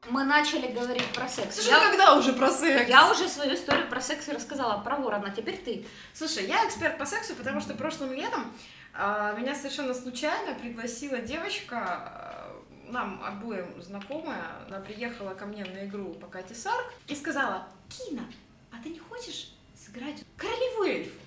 Мы 0.09 0.23
начали 0.23 0.71
говорить 0.71 1.05
про 1.13 1.27
секс. 1.27 1.55
Слушай, 1.55 1.69
Я- 1.69 1.83
ну 1.83 1.89
когда 1.91 2.15
уже 2.15 2.33
про 2.33 2.49
секс? 2.49 2.89
Я 2.89 3.11
уже 3.11 3.27
свою 3.27 3.53
историю 3.53 3.87
про 3.89 4.01
секс 4.01 4.27
рассказала, 4.29 4.81
про 4.81 4.97
ворона, 4.97 5.31
теперь 5.35 5.57
ты. 5.57 5.85
Слушай, 6.13 6.47
я 6.47 6.65
эксперт 6.65 6.97
по 6.97 7.05
сексу, 7.05 7.35
потому 7.35 7.61
что 7.61 7.75
прошлым 7.75 8.13
летом 8.13 8.51
меня 8.93 9.55
совершенно 9.55 9.93
случайно 9.93 10.55
пригласила 10.55 11.19
девочка, 11.19 11.77
а, 11.77 12.63
нам 12.87 13.23
обоим 13.23 13.81
знакомая, 13.81 14.43
она 14.67 14.79
приехала 14.79 15.33
ко 15.33 15.45
мне 15.45 15.63
на 15.63 15.85
игру 15.85 16.13
по 16.15 16.27
Кате 16.27 16.55
Сарк 16.55 16.91
и 17.07 17.15
сказала, 17.15 17.67
Кина, 17.87 18.25
а 18.71 18.81
ты 18.81 18.89
не 18.89 18.99
хочешь 18.99 19.53
сыграть 19.75 20.23
королеву 20.37 20.83
эльфов? 20.83 21.21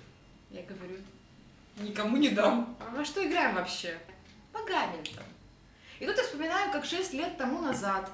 Я 0.49 0.61
говорю, 0.63 0.97
никому 1.77 2.17
не 2.17 2.29
дам. 2.29 2.77
А 2.79 2.95
во 2.95 3.03
что 3.03 3.25
играем 3.25 3.55
вообще? 3.55 3.97
По 4.51 4.61
Гамильтон. 4.63 5.23
И 5.99 6.05
тут 6.05 6.17
я 6.17 6.23
вспоминаю, 6.23 6.71
как 6.71 6.85
6 6.85 7.13
лет 7.13 7.37
тому 7.37 7.61
назад 7.61 8.09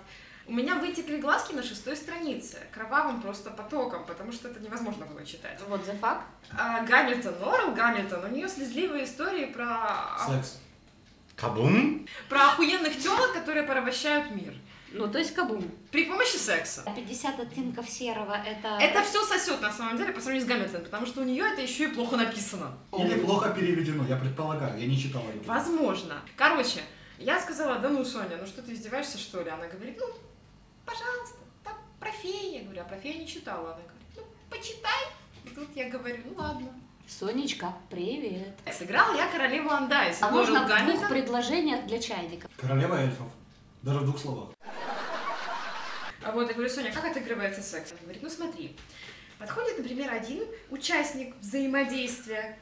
у 0.49 0.51
меня 0.51 0.75
вытекли 0.75 1.17
глазки 1.17 1.53
на 1.53 1.61
шестой 1.61 1.95
странице, 1.95 2.57
кровавым 2.73 3.21
просто 3.21 3.51
потоком, 3.51 4.03
потому 4.05 4.31
что 4.31 4.47
это 4.47 4.59
невозможно 4.59 5.05
было 5.05 5.23
читать. 5.23 5.59
Вот 5.69 5.85
за 5.85 5.93
факт. 5.93 6.25
А, 6.57 6.83
Гамильтон, 6.83 7.35
Лорел 7.39 7.71
Гамильтон, 7.73 8.25
у 8.25 8.27
нее 8.29 8.49
слезливые 8.49 9.05
истории 9.05 9.45
про, 9.45 10.17
Секс. 10.27 10.57
Кабум? 11.35 12.07
про 12.29 12.47
охуенных 12.47 12.97
телок, 12.97 13.33
которые 13.33 13.63
порабощают 13.63 14.31
мир. 14.31 14.55
Ну, 14.91 15.07
то 15.07 15.19
есть 15.19 15.35
кабум. 15.35 15.63
При 15.91 16.05
помощи 16.05 16.37
секса. 16.37 16.83
50 16.95 17.39
оттенков 17.39 17.87
серого 17.87 18.33
это... 18.33 18.79
Это 18.81 19.03
все 19.03 19.23
сосет 19.23 19.61
на 19.61 19.71
самом 19.71 19.97
деле 19.97 20.11
по 20.11 20.19
сравнению 20.19 20.47
с 20.47 20.49
Гамильтон, 20.49 20.83
потому 20.83 21.05
что 21.05 21.21
у 21.21 21.25
нее 21.25 21.45
это 21.45 21.61
еще 21.61 21.83
и 21.83 21.87
плохо 21.93 22.17
написано. 22.17 22.75
Или 22.97 23.19
плохо 23.19 23.51
переведено, 23.51 24.03
я 24.07 24.15
предполагаю, 24.15 24.79
я 24.79 24.87
не 24.87 24.97
читал 24.97 25.21
его. 25.21 25.43
Возможно. 25.45 26.15
Короче, 26.35 26.81
я 27.19 27.39
сказала, 27.39 27.77
да 27.77 27.89
ну, 27.89 28.03
Соня, 28.03 28.37
ну 28.41 28.47
что 28.47 28.63
ты 28.63 28.73
издеваешься, 28.73 29.19
что 29.19 29.43
ли? 29.43 29.49
Она 29.51 29.67
говорит, 29.67 29.95
ну, 29.99 30.07
пожалуйста, 30.89 31.37
там 31.63 31.73
про 31.99 32.11
феи. 32.11 32.57
Я 32.57 32.63
говорю, 32.63 32.81
а 32.81 32.83
про 32.85 32.97
феи 32.97 33.19
не 33.19 33.27
читала. 33.27 33.73
Она 33.73 33.81
говорит, 33.81 33.91
ну, 34.15 34.23
почитай. 34.49 35.03
И 35.45 35.49
тут 35.49 35.67
я 35.75 35.89
говорю, 35.89 36.17
ну 36.25 36.33
ладно. 36.35 36.67
Сонечка, 37.07 37.73
привет. 37.89 38.55
Сыграла 38.71 39.15
я 39.15 39.27
королеву 39.27 39.69
Андайс. 39.69 40.21
А 40.21 40.29
можно 40.29 40.65
в 40.65 40.85
двух 40.85 41.09
предложениях 41.09 41.85
для 41.87 41.99
чайника. 41.99 42.47
Королева 42.57 42.95
эльфов. 42.95 43.27
Даже 43.81 43.99
в 43.99 44.05
двух 44.05 44.19
словах. 44.19 44.49
А 46.21 46.31
вот 46.31 46.47
я 46.47 46.53
говорю, 46.53 46.69
Соня, 46.69 46.91
как 46.91 47.05
отыгрывается 47.05 47.61
секс? 47.61 47.91
Она 47.91 48.01
говорит, 48.01 48.21
ну 48.21 48.29
смотри, 48.29 48.75
подходит, 49.39 49.77
например, 49.79 50.11
один 50.11 50.43
участник 50.69 51.33
взаимодействия 51.39 52.59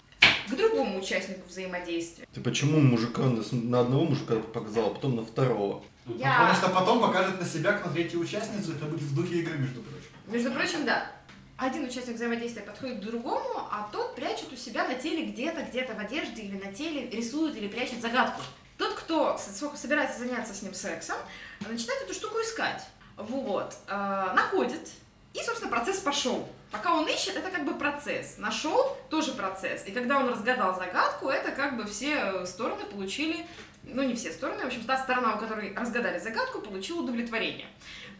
к 0.47 0.55
другому 0.55 0.99
участнику 0.99 1.47
взаимодействия. 1.47 2.25
Ты 2.33 2.39
почему 2.39 2.79
мужика 2.79 3.23
на, 3.23 3.43
на 3.51 3.79
одного 3.81 4.05
мужика 4.05 4.35
показал, 4.35 4.91
а 4.91 4.93
потом 4.93 5.15
на 5.15 5.25
второго? 5.25 5.83
Я- 6.07 6.37
Потому 6.39 6.53
что 6.55 6.69
потом 6.69 7.01
покажет 7.01 7.39
на 7.39 7.45
себя, 7.45 7.73
как 7.73 7.85
на 7.87 7.91
третью 7.93 8.19
участницу, 8.21 8.71
это 8.73 8.85
будет 8.85 9.01
в 9.01 9.15
духе 9.15 9.35
игры, 9.39 9.57
между 9.57 9.81
прочим. 9.81 10.07
Между 10.27 10.51
прочим, 10.51 10.85
да. 10.85 11.11
Один 11.57 11.85
участник 11.85 12.15
взаимодействия 12.15 12.61
подходит 12.61 12.97
к 12.99 13.01
другому, 13.01 13.67
а 13.71 13.89
тот 13.91 14.15
прячет 14.15 14.53
у 14.53 14.55
себя 14.55 14.87
на 14.87 14.93
теле 14.95 15.25
где-то, 15.25 15.63
где-то 15.63 15.93
в 15.95 15.99
одежде 15.99 16.43
или 16.43 16.63
на 16.63 16.71
теле 16.71 17.09
рисует 17.09 17.55
или 17.55 17.67
прячет 17.67 18.01
загадку. 18.01 18.41
Тот, 18.77 18.93
кто 18.93 19.37
собирается 19.75 20.19
заняться 20.19 20.53
с 20.53 20.61
ним 20.61 20.73
сексом, 20.75 21.17
начинает 21.61 22.03
эту 22.03 22.13
штуку 22.13 22.37
искать. 22.41 22.83
Вот. 23.17 23.75
э, 23.87 24.31
находит. 24.35 24.87
И, 25.33 25.39
собственно, 25.43 25.71
процесс 25.71 25.97
пошел. 25.97 26.47
Пока 26.71 26.93
он 26.93 27.07
ищет, 27.07 27.35
это 27.35 27.49
как 27.49 27.65
бы 27.65 27.73
процесс. 27.73 28.37
Нашел, 28.37 28.95
тоже 29.09 29.31
процесс. 29.31 29.83
И 29.87 29.91
когда 29.91 30.19
он 30.19 30.29
разгадал 30.29 30.75
загадку, 30.77 31.29
это 31.29 31.51
как 31.51 31.75
бы 31.77 31.85
все 31.85 32.45
стороны 32.45 32.85
получили, 32.85 33.45
ну 33.93 34.03
не 34.03 34.15
все 34.15 34.31
стороны, 34.31 34.63
в 34.63 34.67
общем, 34.67 34.83
та 34.83 34.97
сторона, 34.97 35.35
у 35.35 35.39
которой 35.39 35.73
разгадали 35.75 36.19
загадку, 36.19 36.61
получила 36.61 37.01
удовлетворение. 37.01 37.67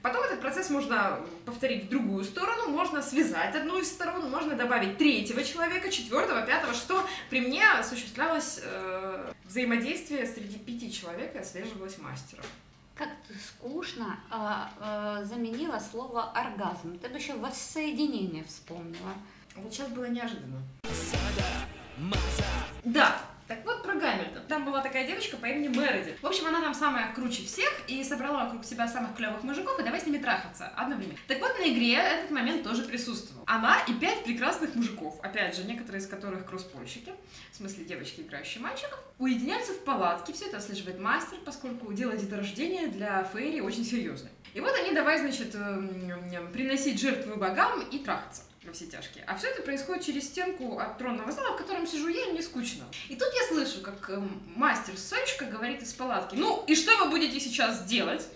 Потом 0.02 0.24
этот 0.24 0.42
процесс 0.42 0.70
можно 0.70 1.20
повторить 1.46 1.86
в 1.86 1.90
другую 1.90 2.24
сторону, 2.24 2.70
можно 2.70 3.02
связать 3.02 3.56
одну 3.56 3.80
из 3.80 3.88
сторон, 3.88 4.30
можно 4.30 4.56
добавить 4.56 4.98
третьего 4.98 5.44
человека, 5.44 5.90
четвертого, 5.90 6.46
пятого, 6.46 6.74
что 6.74 7.06
при 7.30 7.42
мне 7.42 7.64
осуществлялось 7.72 8.62
э, 8.64 9.34
взаимодействие 9.46 10.26
среди 10.28 10.60
пяти 10.60 10.92
человек 10.92 11.36
и 11.36 11.40
отслеживалось 11.40 11.98
мастером. 11.98 12.46
Как 12.96 13.10
ты 13.28 13.36
скучно 13.36 14.20
а, 14.32 14.72
а, 14.80 15.24
заменила 15.24 15.80
слово 15.80 16.32
оргазм. 16.32 16.98
Ты 16.98 17.10
бы 17.10 17.18
еще 17.18 17.34
воссоединение 17.36 18.44
вспомнила. 18.44 19.14
Вот 19.56 19.72
сейчас 19.72 19.90
было 19.90 20.06
неожиданно. 20.06 20.62
Да, 22.84 23.20
так 23.48 23.64
вот 23.66 23.82
про 23.82 23.96
Гамильтон. 23.96 24.44
Там 24.48 24.66
была 24.66 24.82
такая 24.82 25.08
девочка 25.08 25.38
по 25.38 25.46
имени 25.46 25.70
Мередит. 25.70 26.22
В 26.22 26.28
общем, 26.28 26.48
она 26.48 26.62
там 26.62 26.74
самая 26.74 27.14
круче 27.14 27.44
всех 27.44 27.72
и 27.88 28.04
собрала 28.04 28.46
вокруг 28.46 28.66
себя 28.66 28.88
самых 28.88 29.16
клевых 29.16 29.44
мужиков 29.44 29.80
и 29.80 29.84
давай 29.84 30.02
с 30.02 30.06
ними 30.06 30.18
трахаться 30.18 30.68
одновременно. 30.76 31.18
Так 31.28 31.40
вот, 31.40 31.58
на 31.58 31.70
игре 31.70 31.94
этот 31.94 32.32
момент 32.32 32.64
тоже 32.64 32.84
присутствовал. 32.84 33.44
Она 33.48 33.80
и 33.88 33.94
пять 33.94 34.24
прекрасных 34.26 34.76
мужиков, 34.76 35.20
опять 35.24 35.56
же, 35.56 35.64
некоторые 35.64 36.02
из 36.02 36.08
которых 36.08 36.46
кросспольщики, 36.46 37.14
в 37.52 37.56
смысле 37.56 37.86
девочки, 37.86 38.22
играющие 38.22 38.62
мальчиков, 38.62 39.00
уединяются 39.18 39.74
в 39.74 39.80
палатке, 39.84 40.34
все 40.34 40.48
это 40.48 40.58
отслеживает 40.58 41.00
мастер, 41.00 41.38
поскольку 41.46 41.94
дело 41.94 42.18
деторождения 42.18 42.88
для 42.88 43.24
Фейри 43.24 43.62
очень 43.62 43.86
серьезное. 43.86 44.32
И 44.54 44.60
вот 44.60 44.74
они 44.76 44.94
давай, 44.94 45.20
значит, 45.20 45.56
эм, 45.56 46.52
приносить 46.52 47.00
жертвы 47.00 47.36
богам 47.36 47.82
и 47.82 48.00
трахаться 48.00 48.44
во 48.68 48.74
все 48.74 48.86
тяжкие. 48.86 49.24
А 49.26 49.36
все 49.38 49.48
это 49.48 49.62
происходит 49.62 50.06
через 50.06 50.26
стенку 50.26 50.78
от 50.78 50.98
тронного 50.98 51.32
зала, 51.32 51.54
в 51.54 51.58
котором 51.58 51.88
сижу 51.88 52.10
я, 52.10 52.26
и 52.28 52.32
мне 52.32 52.44
скучно. 52.44 52.86
И 53.08 53.16
тут 53.16 53.30
я 53.34 53.48
слышу, 53.48 53.82
как 53.82 54.10
эм, 54.10 54.44
мастер 54.56 54.98
Сонечка 54.98 55.46
говорит 55.46 55.82
из 55.82 55.94
палатки, 55.94 56.36
ну 56.36 56.64
и 56.68 56.76
что 56.76 56.96
вы 56.98 57.10
будете 57.10 57.40
сейчас 57.40 57.86
делать? 57.86 58.28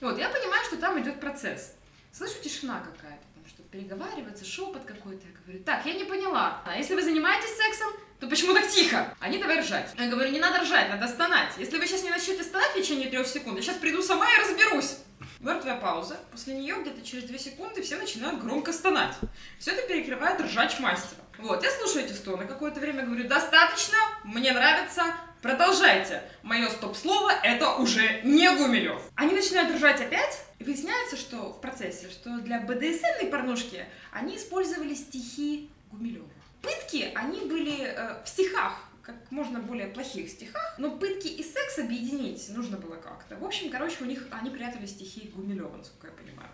Вот, 0.00 0.18
я 0.18 0.28
понимаю, 0.28 0.64
что 0.64 0.76
там 0.78 1.00
идет 1.00 1.20
процесс. 1.20 1.74
Слышу 2.12 2.34
тишина 2.42 2.80
какая-то, 2.80 3.22
там 3.34 3.46
что-то 3.46 3.68
переговаривается, 3.68 4.44
шепот 4.44 4.84
какой-то. 4.84 5.26
Я 5.26 5.40
говорю, 5.44 5.62
так, 5.64 5.84
я 5.84 5.94
не 5.94 6.04
поняла. 6.04 6.62
А 6.64 6.76
если 6.76 6.94
вы 6.94 7.02
занимаетесь 7.02 7.56
сексом, 7.56 7.92
то 8.20 8.26
почему 8.26 8.54
так 8.54 8.68
тихо? 8.68 9.14
Они 9.20 9.38
давай 9.38 9.60
ржать. 9.60 9.90
Я 9.98 10.08
говорю, 10.08 10.30
не 10.30 10.40
надо 10.40 10.60
ржать, 10.60 10.88
надо 10.88 11.06
стонать. 11.06 11.52
Если 11.58 11.76
вы 11.78 11.86
сейчас 11.86 12.02
не 12.02 12.10
начнете 12.10 12.42
стонать 12.42 12.70
в 12.70 12.74
течение 12.74 13.10
трех 13.10 13.26
секунд, 13.26 13.56
я 13.56 13.62
сейчас 13.62 13.76
приду 13.76 14.02
сама 14.02 14.26
и 14.32 14.40
разберусь. 14.40 14.96
Мертвая 15.40 15.76
пауза. 15.76 16.16
После 16.32 16.54
нее 16.54 16.76
где-то 16.80 17.02
через 17.02 17.24
две 17.24 17.38
секунды 17.38 17.82
все 17.82 17.96
начинают 17.96 18.42
громко 18.42 18.72
стонать. 18.72 19.14
Все 19.58 19.72
это 19.72 19.86
перекрывает 19.86 20.40
ржач 20.40 20.80
мастера. 20.80 21.20
Вот, 21.38 21.62
я 21.62 21.70
слушаю 21.70 22.04
эти 22.04 22.12
стоны 22.12 22.46
какое-то 22.46 22.80
время, 22.80 23.04
говорю, 23.04 23.28
достаточно, 23.28 23.96
мне 24.24 24.52
нравится, 24.52 25.04
продолжайте. 25.40 26.24
Мое 26.42 26.68
стоп-слово 26.68 27.30
это 27.44 27.76
уже 27.76 28.22
не 28.24 28.50
Гумилев. 28.56 29.00
Они 29.14 29.32
начинают 29.32 29.72
ржать 29.76 30.00
опять, 30.00 30.42
и 30.58 30.64
выясняется, 30.64 31.16
что 31.16 31.52
в 31.52 31.60
процессе, 31.60 32.10
что 32.10 32.38
для 32.38 32.58
БДСМной 32.58 33.30
порнушки 33.30 33.86
они 34.10 34.36
использовали 34.36 34.94
стихи 34.94 35.70
Гумилева. 35.92 36.26
Пытки, 36.60 37.12
они 37.14 37.42
были 37.42 37.82
э, 37.82 38.24
в 38.24 38.28
стихах, 38.28 38.74
как 39.08 39.30
можно 39.30 39.58
более 39.58 39.86
плохих 39.86 40.28
стихах, 40.28 40.74
но 40.76 40.98
пытки 40.98 41.28
и 41.28 41.42
секс 41.42 41.78
объединить 41.78 42.46
нужно 42.50 42.76
было 42.76 42.96
как-то. 42.96 43.36
В 43.36 43.44
общем, 43.44 43.70
короче, 43.70 44.04
у 44.04 44.04
них 44.04 44.28
они 44.30 44.50
прятали 44.50 44.84
стихи 44.84 45.32
Гумилева, 45.34 45.74
насколько 45.78 46.08
я 46.08 46.12
понимаю. 46.12 46.50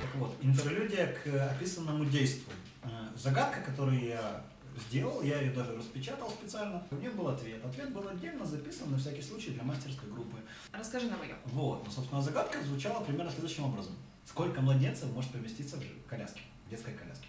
Так 0.00 0.14
вот, 0.14 0.36
интерлюдия 0.42 1.12
к 1.12 1.50
описанному 1.50 2.04
действию. 2.04 2.54
Э, 2.84 2.88
Загадка, 3.16 3.62
которую 3.62 4.00
я 4.04 4.44
сделал, 4.88 5.22
я 5.22 5.40
ее 5.40 5.50
даже 5.50 5.76
распечатал 5.76 6.30
специально. 6.30 6.86
У 6.92 6.94
нее 6.94 7.10
был 7.10 7.26
ответ. 7.26 7.64
Ответ 7.64 7.92
был 7.92 8.06
отдельно 8.06 8.46
записан 8.46 8.92
на 8.92 8.98
всякий 8.98 9.22
случай 9.22 9.50
для 9.50 9.64
мастерской 9.64 10.08
группы. 10.08 10.36
Расскажи 10.70 11.10
нам 11.10 11.20
ее. 11.24 11.34
Вот, 11.46 11.84
ну, 11.84 11.90
собственно, 11.90 12.22
загадка 12.22 12.62
звучала 12.62 13.02
примерно 13.02 13.32
следующим 13.32 13.64
образом. 13.64 13.96
Сколько 14.24 14.60
младенцев 14.60 15.10
может 15.10 15.32
поместиться 15.32 15.76
в 15.76 16.08
коляске, 16.08 16.42
в 16.66 16.70
детской 16.70 16.94
коляске? 16.94 17.26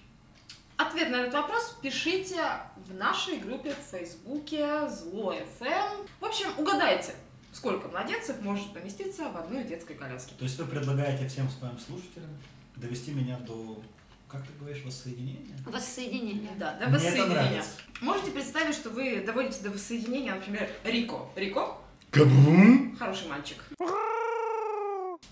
Ответ 0.78 1.10
на 1.10 1.16
этот 1.22 1.34
вопрос 1.34 1.76
пишите 1.82 2.40
в 2.88 2.94
нашей 2.94 3.38
группе 3.40 3.74
в 3.74 3.92
Фейсбуке 3.92 4.88
Зло 4.90 5.34
ФМ. 5.60 6.06
В 6.20 6.26
общем, 6.26 6.48
угадайте, 6.58 7.16
сколько 7.52 7.88
младенцев 7.88 8.40
может 8.42 8.72
поместиться 8.74 9.30
в 9.30 9.38
одной 9.38 9.64
детской 9.64 9.96
коляске. 9.96 10.36
То 10.38 10.44
есть 10.44 10.58
вы 10.60 10.66
предлагаете 10.66 11.28
всем 11.28 11.50
своим 11.50 11.80
слушателям 11.80 12.30
довести 12.76 13.12
меня 13.12 13.38
до, 13.40 13.82
как 14.28 14.44
ты 14.44 14.50
говоришь, 14.60 14.84
воссоединения? 14.86 15.58
Воссоединение. 15.66 16.52
Да, 16.60 16.74
до 16.74 16.86
Мне 16.86 16.98
это 17.00 17.06
воссоединения. 17.08 17.34
нравится. 17.34 17.70
Можете 18.02 18.32
представить, 18.32 18.76
что 18.76 18.92
вы 18.92 19.24
доводите 19.26 19.64
до 19.64 19.72
воссоединения, 19.72 20.36
например, 20.36 20.70
Рико. 20.84 21.32
Рико 21.36 21.82
Кабум?– 22.12 22.96
хороший 23.00 23.28
мальчик. 23.28 23.58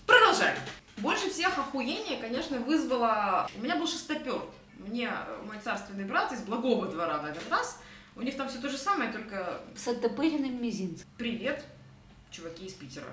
Продолжаем. 0.06 0.58
Больше 0.98 1.30
всех 1.30 1.56
охуения, 1.56 2.18
конечно, 2.20 2.58
вызвало... 2.58 3.48
У 3.56 3.62
меня 3.62 3.76
был 3.76 3.86
шестопер. 3.86 4.42
Мне 4.78 5.10
мой 5.44 5.58
царственный 5.58 6.04
брат 6.04 6.32
из 6.32 6.42
благого 6.42 6.86
двора 6.86 7.22
на 7.22 7.28
этот 7.28 7.48
раз. 7.50 7.80
У 8.14 8.22
них 8.22 8.36
там 8.36 8.48
все 8.48 8.60
то 8.60 8.68
же 8.68 8.78
самое, 8.78 9.12
только 9.12 9.60
С 9.74 9.88
оттопыренным 9.88 10.62
мизинцем. 10.62 11.06
привет, 11.18 11.64
чуваки 12.30 12.66
из 12.66 12.72
Питера. 12.74 13.06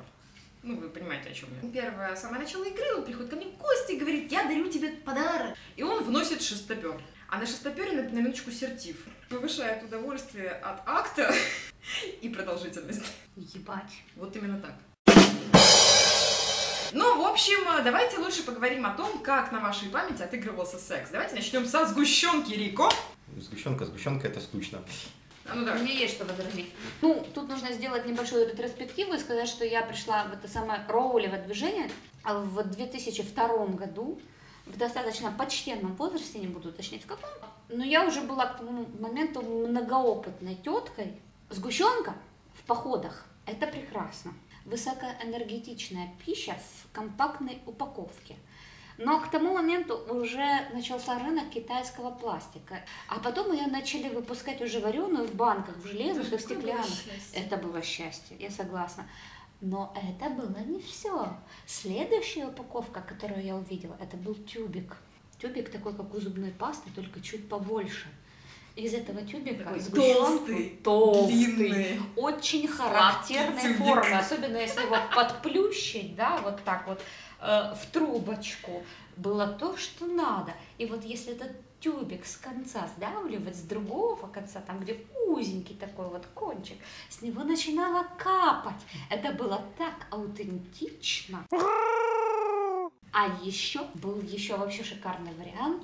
Ну, 0.61 0.77
вы 0.77 0.89
понимаете, 0.89 1.29
о 1.29 1.33
чем 1.33 1.49
я. 1.61 1.69
Первое, 1.69 2.15
самое 2.15 2.41
начало 2.41 2.63
игры, 2.63 2.95
он 2.95 3.03
приходит 3.03 3.29
ко 3.29 3.35
мне 3.35 3.47
в 3.47 3.57
гости 3.57 3.93
и 3.93 3.99
говорит, 3.99 4.31
я 4.31 4.43
дарю 4.45 4.69
тебе 4.69 4.91
подарок. 4.91 5.57
И 5.75 5.83
он 5.83 6.03
вносит 6.03 6.41
шестопер. 6.41 7.01
А 7.27 7.37
на 7.37 7.45
шестопере 7.45 7.91
на, 8.01 8.03
на 8.03 8.19
минуточку 8.19 8.51
сертив. 8.51 9.05
Повышает 9.27 9.83
удовольствие 9.83 10.51
от 10.51 10.81
акта 10.85 11.33
и 12.21 12.29
продолжительность. 12.29 13.03
Ебать. 13.35 13.91
Вот 14.15 14.33
именно 14.37 14.59
так. 14.59 14.75
Ну, 16.93 17.23
в 17.23 17.25
общем, 17.25 17.65
давайте 17.83 18.19
лучше 18.19 18.43
поговорим 18.43 18.85
о 18.85 18.91
том, 18.91 19.17
как 19.19 19.51
на 19.51 19.59
вашей 19.59 19.89
памяти 19.89 20.21
отыгрывался 20.21 20.77
секс. 20.77 21.09
Давайте 21.09 21.33
начнем 21.33 21.65
со 21.65 21.87
сгущенки, 21.87 22.53
Рико. 22.53 22.87
Сгущенка, 23.35 23.85
сгущенка, 23.85 24.27
это 24.27 24.39
скучно. 24.39 24.79
А 25.45 25.55
ну 25.55 25.65
давай. 25.65 25.81
Мне 25.81 25.95
есть 25.95 26.13
что 26.15 26.25
возразить. 26.25 26.71
Ну, 27.01 27.25
тут 27.33 27.49
нужно 27.49 27.73
сделать 27.73 28.05
небольшую 28.05 28.47
ретроспективу 28.47 29.13
и 29.13 29.17
сказать, 29.17 29.49
что 29.49 29.65
я 29.65 29.81
пришла 29.81 30.25
в 30.25 30.33
это 30.33 30.47
самое 30.47 30.85
роулевое 30.87 31.41
движение 31.41 31.89
в 32.23 32.63
2002 32.63 33.65
году, 33.67 34.21
в 34.67 34.77
достаточно 34.77 35.31
почтенном 35.31 35.95
возрасте, 35.95 36.37
не 36.37 36.47
буду 36.47 36.69
уточнять 36.69 37.03
в 37.03 37.07
каком, 37.07 37.29
но 37.69 37.83
я 37.83 38.05
уже 38.05 38.21
была 38.21 38.45
к 38.45 38.59
тому 38.59 38.85
моменту 38.99 39.41
многоопытной 39.41 40.55
теткой. 40.55 41.19
Сгущенка 41.49 42.13
в 42.53 42.63
походах– 42.67 43.25
это 43.47 43.65
прекрасно. 43.65 44.33
Высокоэнергетичная 44.65 46.09
пища 46.25 46.55
в 46.55 46.91
компактной 46.91 47.61
упаковке. 47.65 48.35
Но 48.97 49.19
к 49.19 49.29
тому 49.31 49.53
моменту 49.53 49.97
уже 50.09 50.69
начался 50.73 51.17
рынок 51.17 51.49
китайского 51.49 52.11
пластика. 52.11 52.81
А 53.07 53.19
потом 53.19 53.51
ее 53.51 53.67
начали 53.67 54.09
выпускать 54.09 54.61
уже 54.61 54.79
вареную 54.79 55.27
в 55.27 55.35
банках, 55.35 55.75
в 55.77 55.87
железных 55.87 56.31
и 56.31 56.37
в 56.37 56.41
стеклянных. 56.41 56.99
Это 57.33 57.57
было 57.57 57.81
счастье, 57.81 58.37
я 58.39 58.51
согласна. 58.51 59.07
Но 59.61 59.95
это 59.95 60.29
было 60.29 60.57
не 60.59 60.79
все. 60.81 61.35
Следующая 61.65 62.47
упаковка, 62.47 63.01
которую 63.01 63.43
я 63.43 63.55
увидела, 63.55 63.97
это 63.99 64.17
был 64.17 64.35
тюбик. 64.35 64.97
Тюбик 65.39 65.71
такой, 65.71 65.95
как 65.95 66.13
у 66.13 66.19
зубной 66.19 66.51
пасты, 66.51 66.89
только 66.93 67.21
чуть 67.21 67.49
побольше. 67.49 68.07
Из 68.75 68.93
этого 68.93 69.21
тюбика 69.21 69.65
Такой 69.65 69.79
толстый, 69.81 70.79
толстый, 70.83 71.45
длинный. 71.45 71.99
очень 72.15 72.67
характерной 72.67 73.73
формы, 73.75 74.17
особенно 74.17 74.57
если 74.57 74.81
его 74.81 74.97
подплющить, 75.15 76.15
да, 76.15 76.39
вот 76.41 76.63
так 76.63 76.87
вот 76.87 76.99
э, 77.39 77.75
в 77.75 77.85
трубочку, 77.91 78.83
было 79.15 79.47
то, 79.47 79.77
что 79.77 80.07
надо. 80.07 80.53
И 80.79 80.87
вот 80.87 81.03
если 81.03 81.33
этот 81.33 81.51
тюбик 81.79 82.25
с 82.25 82.37
конца 82.37 82.89
сдавливать, 82.97 83.55
с 83.55 83.61
другого 83.61 84.25
конца, 84.27 84.59
там 84.61 84.79
где 84.79 85.05
узенький 85.27 85.75
такой 85.75 86.07
вот 86.07 86.25
кончик, 86.33 86.77
с 87.09 87.21
него 87.21 87.43
начинало 87.43 88.07
капать. 88.17 88.81
Это 89.11 89.33
было 89.33 89.61
так 89.77 90.07
аутентично. 90.09 91.45
А 93.11 93.27
еще 93.43 93.81
был 93.95 94.19
еще 94.21 94.57
вообще 94.57 94.83
шикарный 94.83 95.33
вариант 95.35 95.83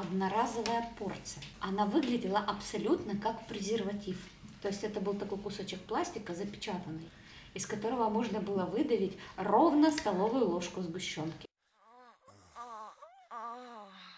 одноразовая 0.00 0.88
порция. 0.98 1.42
Она 1.60 1.86
выглядела 1.86 2.38
абсолютно 2.38 3.18
как 3.18 3.46
презерватив. 3.46 4.16
То 4.62 4.68
есть 4.68 4.84
это 4.84 5.00
был 5.00 5.14
такой 5.14 5.38
кусочек 5.38 5.80
пластика 5.80 6.34
запечатанный, 6.34 7.08
из 7.54 7.66
которого 7.66 8.08
можно 8.08 8.40
было 8.40 8.64
выдавить 8.64 9.18
ровно 9.36 9.90
столовую 9.90 10.48
ложку 10.48 10.82
сгущенки. 10.82 11.46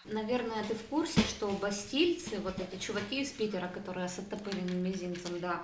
Наверное, 0.05 0.63
ты 0.63 0.73
в 0.73 0.83
курсе, 0.87 1.21
что 1.21 1.47
бастильцы, 1.47 2.39
вот 2.39 2.59
эти 2.59 2.79
чуваки 2.79 3.21
из 3.21 3.31
Питера, 3.31 3.67
которые 3.67 4.09
с 4.09 4.19
оттопыренным 4.19 4.83
мизинцем, 4.83 5.39
да, 5.39 5.61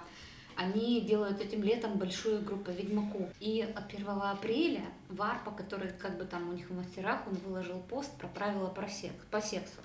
они 0.55 1.01
делают 1.01 1.41
этим 1.41 1.63
летом 1.63 1.97
большую 1.97 2.41
игру 2.41 2.57
по 2.57 2.69
Ведьмаку. 2.69 3.29
И 3.39 3.61
1 3.61 4.07
апреля 4.09 4.85
Варпа, 5.09 5.51
который 5.51 5.91
как 5.91 6.17
бы 6.17 6.25
там 6.25 6.49
у 6.49 6.53
них 6.53 6.69
в 6.69 6.75
мастерах, 6.75 7.27
он 7.27 7.33
выложил 7.35 7.79
пост 7.81 8.15
про 8.17 8.27
правила 8.27 8.67
по 8.67 9.41
сексу. 9.41 9.81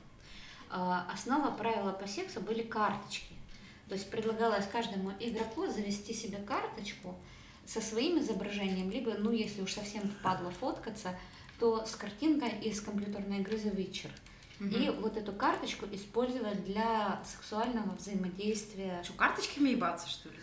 А, 0.75 1.07
Основа 1.13 1.51
правила 1.51 1.93
по 1.93 2.07
сексу 2.07 2.41
были 2.41 2.63
карточки. 2.63 3.35
То 3.89 3.95
есть 3.95 4.11
предлагалось 4.11 4.67
каждому 4.67 5.13
игроку 5.21 5.67
завести 5.67 6.15
себе 6.15 6.39
карточку 6.39 7.15
со 7.67 7.83
своим 7.83 8.19
изображением, 8.19 8.91
либо, 8.91 9.13
ну, 9.19 9.31
если 9.31 9.61
уж 9.61 9.73
совсем 9.75 10.09
впадло 10.09 10.51
фоткаться, 10.51 11.15
то 11.61 11.85
с 11.85 11.95
картинкой 11.95 12.59
из 12.61 12.81
компьютерной 12.81 13.41
игры 13.41 13.57
The 13.57 13.77
Witcher. 13.77 14.11
И 14.61 14.91
вот 15.01 15.17
эту 15.17 15.33
карточку 15.33 15.87
использовать 15.93 16.65
для 16.65 17.21
сексуального 17.25 17.95
взаимодействия. 17.97 19.03
Что, 19.03 19.13
карточками 19.15 19.71
ебаться, 19.71 20.09
что 20.09 20.29
ли? 20.29 20.37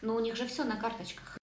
Но 0.00 0.16
у 0.16 0.20
них 0.20 0.36
же 0.36 0.46
все 0.46 0.64
на 0.64 0.76
карточках. 0.76 1.36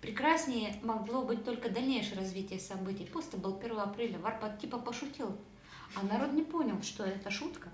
Прекраснее 0.00 0.78
могло 0.82 1.22
быть 1.22 1.44
только 1.44 1.68
дальнейшее 1.70 2.18
развитие 2.18 2.60
событий. 2.60 3.04
Пост 3.04 3.34
был 3.34 3.58
1 3.58 3.78
апреля. 3.80 4.18
Варпа 4.18 4.50
типа 4.60 4.78
пошутил, 4.78 5.36
а 5.94 6.02
народ 6.02 6.32
не 6.32 6.42
понял, 6.42 6.82
что 6.82 7.04
это 7.04 7.30
шутка. 7.30 7.68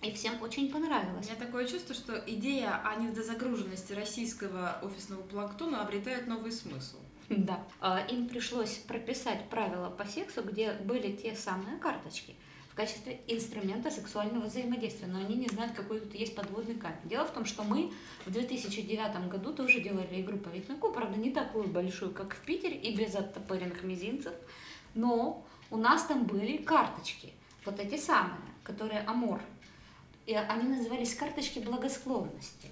И 0.00 0.12
всем 0.12 0.40
очень 0.42 0.66
У 0.68 0.70
понравилось. 0.70 1.26
меня 1.26 1.34
такое 1.36 1.66
чувство, 1.66 1.94
что 1.94 2.22
идея 2.26 2.80
о 2.84 2.94
недозагруженности 2.96 3.92
российского 3.94 4.78
офисного 4.82 5.22
планктона 5.22 5.82
обретает 5.82 6.28
новый 6.28 6.52
смысл. 6.52 6.98
Да. 7.28 7.60
А, 7.80 8.00
Им 8.08 8.28
пришлось 8.28 8.76
прописать 8.76 9.48
правила 9.50 9.90
по 9.90 10.04
сексу, 10.04 10.42
где 10.42 10.72
были 10.72 11.12
те 11.12 11.34
самые 11.34 11.78
карточки 11.78 12.34
в 12.70 12.74
качестве 12.74 13.20
инструмента 13.26 13.90
сексуального 13.90 14.46
взаимодействия, 14.46 15.08
но 15.08 15.18
они 15.18 15.34
не 15.34 15.48
знают, 15.48 15.72
какой 15.74 15.98
тут 15.98 16.14
есть 16.14 16.36
подводный 16.36 16.76
камень. 16.76 16.96
Дело 17.04 17.26
в 17.26 17.32
том, 17.32 17.44
что 17.44 17.64
мы 17.64 17.92
в 18.24 18.30
2009 18.30 19.28
году 19.28 19.52
тоже 19.52 19.80
делали 19.80 20.20
игру 20.22 20.38
по 20.38 20.48
Ведьмаку, 20.48 20.92
правда, 20.92 21.18
не 21.18 21.30
такую 21.30 21.66
большую, 21.66 22.12
как 22.12 22.34
в 22.36 22.40
Питере, 22.42 22.76
и 22.76 22.96
без 22.96 23.16
оттопыренных 23.16 23.82
мизинцев, 23.82 24.32
но 24.94 25.44
у 25.70 25.76
нас 25.76 26.04
там 26.04 26.24
были 26.24 26.56
карточки, 26.56 27.32
вот 27.70 27.80
эти 27.80 27.98
самые, 28.00 28.40
которые 28.64 29.00
Амор. 29.02 29.40
И 30.26 30.34
они 30.34 30.68
назывались 30.76 31.14
карточки 31.14 31.58
благосклонности. 31.58 32.70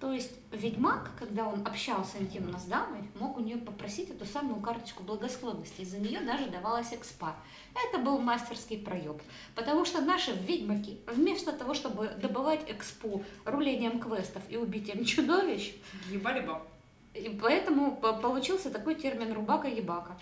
То 0.00 0.12
есть 0.12 0.32
ведьмак, 0.52 1.10
когда 1.18 1.46
он 1.48 1.66
общался 1.66 2.18
интимно 2.18 2.58
с 2.58 2.64
дамой, 2.64 3.02
мог 3.18 3.38
у 3.38 3.40
нее 3.40 3.56
попросить 3.56 4.10
эту 4.10 4.26
самую 4.26 4.60
карточку 4.60 5.02
благосклонности. 5.02 5.80
И 5.80 5.84
за 5.86 5.98
нее 5.98 6.20
даже 6.20 6.46
давалась 6.50 6.92
экспа. 6.92 7.34
Это 7.74 7.98
был 7.98 8.18
мастерский 8.18 8.78
проеб. 8.78 9.22
Потому 9.54 9.84
что 9.86 10.02
наши 10.02 10.32
ведьмаки, 10.32 11.00
вместо 11.06 11.52
того, 11.52 11.72
чтобы 11.72 12.08
добывать 12.20 12.60
экспу 12.68 13.24
рулением 13.44 13.98
квестов 13.98 14.42
и 14.50 14.56
убитием 14.58 15.04
чудовищ, 15.04 15.74
Ебали 16.10 16.40
баб. 16.40 16.66
и 17.14 17.30
поэтому 17.40 17.96
по- 17.96 18.12
получился 18.12 18.70
такой 18.70 18.96
термин 18.96 19.32
рубака-ебака. 19.32 20.18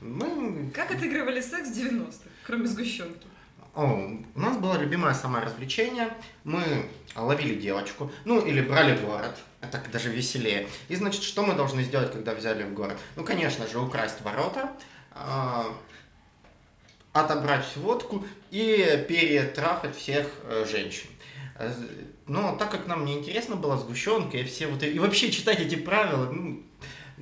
Мы... 0.00 0.70
Как 0.74 0.90
отыгрывали 0.90 1.40
секс 1.40 1.68
в 1.68 1.72
90-х, 1.72 2.28
кроме 2.44 2.66
сгущенки? 2.66 3.26
О, 3.74 4.18
у 4.34 4.40
нас 4.40 4.56
было 4.56 4.76
любимое 4.78 5.14
самое 5.14 5.44
развлечение. 5.44 6.08
Мы 6.44 6.62
ловили 7.14 7.54
девочку, 7.54 8.10
ну 8.24 8.44
или 8.44 8.60
брали 8.60 8.98
город. 8.98 9.38
Это 9.60 9.80
даже 9.92 10.10
веселее. 10.10 10.68
И 10.88 10.96
значит, 10.96 11.22
что 11.22 11.42
мы 11.42 11.54
должны 11.54 11.82
сделать, 11.84 12.12
когда 12.12 12.34
взяли 12.34 12.64
в 12.64 12.74
город? 12.74 12.98
Ну, 13.16 13.24
конечно 13.24 13.66
же, 13.68 13.78
украсть 13.78 14.22
ворота, 14.22 14.72
а, 15.12 15.66
отобрать 17.12 17.64
водку 17.76 18.24
и 18.50 19.04
перетрахать 19.08 19.96
всех 19.96 20.28
э, 20.44 20.64
женщин. 20.68 21.08
Но 22.26 22.56
так 22.56 22.70
как 22.70 22.86
нам 22.86 23.04
неинтересно 23.04 23.56
было 23.56 23.76
сгущенка 23.76 24.38
и 24.38 24.44
все 24.44 24.66
вот... 24.66 24.82
И 24.82 24.98
вообще 24.98 25.30
читать 25.30 25.60
эти 25.60 25.74
правила, 25.74 26.30
ну, 26.30 26.62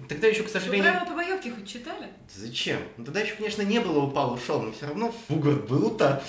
тогда 0.09 0.29
еще, 0.29 0.43
к 0.43 0.49
сожалению... 0.49 0.85
правила 0.93 1.05
по 1.09 1.15
боевке 1.17 1.51
хоть 1.51 1.67
читали? 1.67 2.09
Зачем? 2.35 2.79
Ну, 2.97 3.05
тогда 3.05 3.21
еще, 3.21 3.35
конечно, 3.35 3.63
не 3.63 3.81
было 3.81 4.01
упал, 4.05 4.35
ушел, 4.35 4.61
но 4.63 4.73
все 4.73 4.87
равно 4.87 5.15
угол 5.29 5.55
был-то. 5.57 6.23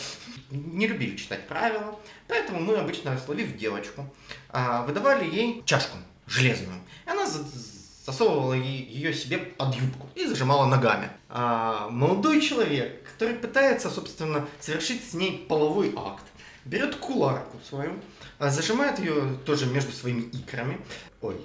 Не 0.51 0.87
любили 0.87 1.15
читать 1.15 1.47
правила, 1.47 1.99
поэтому 2.27 2.59
мы 2.59 2.75
обычно, 2.75 3.17
словив 3.19 3.55
девочку, 3.57 4.05
а, 4.49 4.83
выдавали 4.83 5.25
ей 5.29 5.61
чашку 5.65 5.97
железную. 6.25 6.79
И 7.05 7.09
она 7.09 7.25
за- 7.27 7.45
засовывала 8.05 8.53
ее 8.53 9.13
себе 9.13 9.37
под 9.37 9.75
юбку 9.75 10.09
и 10.15 10.25
зажимала 10.25 10.65
ногами. 10.65 11.09
А, 11.29 11.89
молодой 11.89 12.41
человек, 12.41 13.03
который 13.13 13.35
пытается, 13.35 13.89
собственно, 13.91 14.47
совершить 14.59 15.07
с 15.07 15.13
ней 15.13 15.45
половой 15.47 15.93
акт, 15.95 16.23
берет 16.65 16.95
куларку 16.95 17.57
свою, 17.67 17.93
зажимает 18.39 18.99
ее 18.99 19.37
тоже 19.45 19.65
между 19.65 19.91
своими 19.91 20.21
икрами. 20.21 20.79
Ой, 21.21 21.35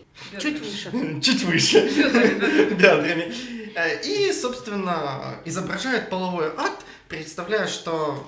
Чуть 0.40 0.60
выше. 0.60 1.20
чуть 1.20 1.42
выше 1.42 1.80
бедрами. 2.78 3.34
Э, 3.76 4.00
И, 4.04 4.32
собственно, 4.32 5.34
изображает 5.44 6.08
половой 6.08 6.46
акт, 6.56 6.84
представляя, 7.08 7.66
что 7.66 8.24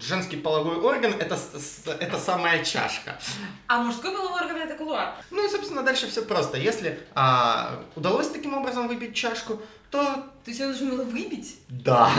Женский 0.00 0.36
половой 0.36 0.76
орган 0.76 1.12
это, 1.18 1.38
это 2.00 2.18
самая 2.18 2.62
чашка. 2.64 3.18
А 3.66 3.82
мужской 3.82 4.10
половой 4.12 4.40
орган 4.42 4.56
это 4.58 4.76
кулуар. 4.76 5.14
Ну 5.30 5.46
и, 5.46 5.50
собственно, 5.50 5.82
дальше 5.82 6.06
все 6.08 6.22
просто. 6.22 6.58
Если 6.58 6.98
а, 7.14 7.82
удалось 7.94 8.28
таким 8.28 8.52
образом 8.54 8.88
выбить 8.88 9.14
чашку, 9.14 9.60
то 9.90 10.02
То 10.04 10.50
есть 10.50 10.60
ее 10.60 10.66
нужно 10.68 10.90
было 10.90 11.04
выбить? 11.04 11.56
да. 11.68 12.10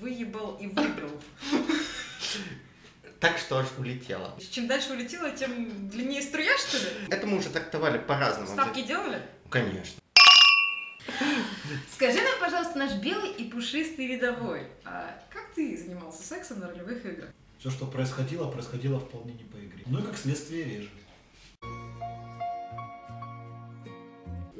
Выебал 0.00 0.58
и 0.60 0.66
выбил. 0.68 1.10
Так 3.20 3.38
что 3.38 3.62
ж 3.62 3.66
улетела. 3.78 4.36
Чем 4.50 4.68
дальше 4.68 4.92
улетела, 4.92 5.30
тем 5.30 5.88
длиннее 5.88 6.22
струя, 6.22 6.56
что 6.56 6.78
ли? 6.78 6.84
Это 7.10 7.26
мы 7.26 7.38
уже 7.38 7.50
трактовали 7.50 7.98
по-разному. 7.98 8.46
Ставки 8.46 8.82
делали? 8.82 9.20
Конечно. 9.50 10.00
Скажи 11.92 12.20
нам, 12.20 12.38
пожалуйста, 12.40 12.78
наш 12.78 12.92
белый 12.94 13.32
и 13.32 13.50
пушистый 13.50 14.06
рядовой, 14.06 14.68
а 14.84 15.20
как 15.30 15.52
ты 15.54 15.76
занимался 15.76 16.22
сексом 16.22 16.60
на 16.60 16.68
ролевых 16.68 17.04
играх? 17.04 17.30
Все, 17.58 17.70
что 17.70 17.86
происходило, 17.86 18.48
происходило 18.48 19.00
вполне 19.00 19.32
не 19.32 19.44
по 19.44 19.56
игре. 19.56 19.82
Ну 19.86 19.98
и 19.98 20.02
как 20.02 20.16
следствие 20.16 20.64
реже. 20.64 20.90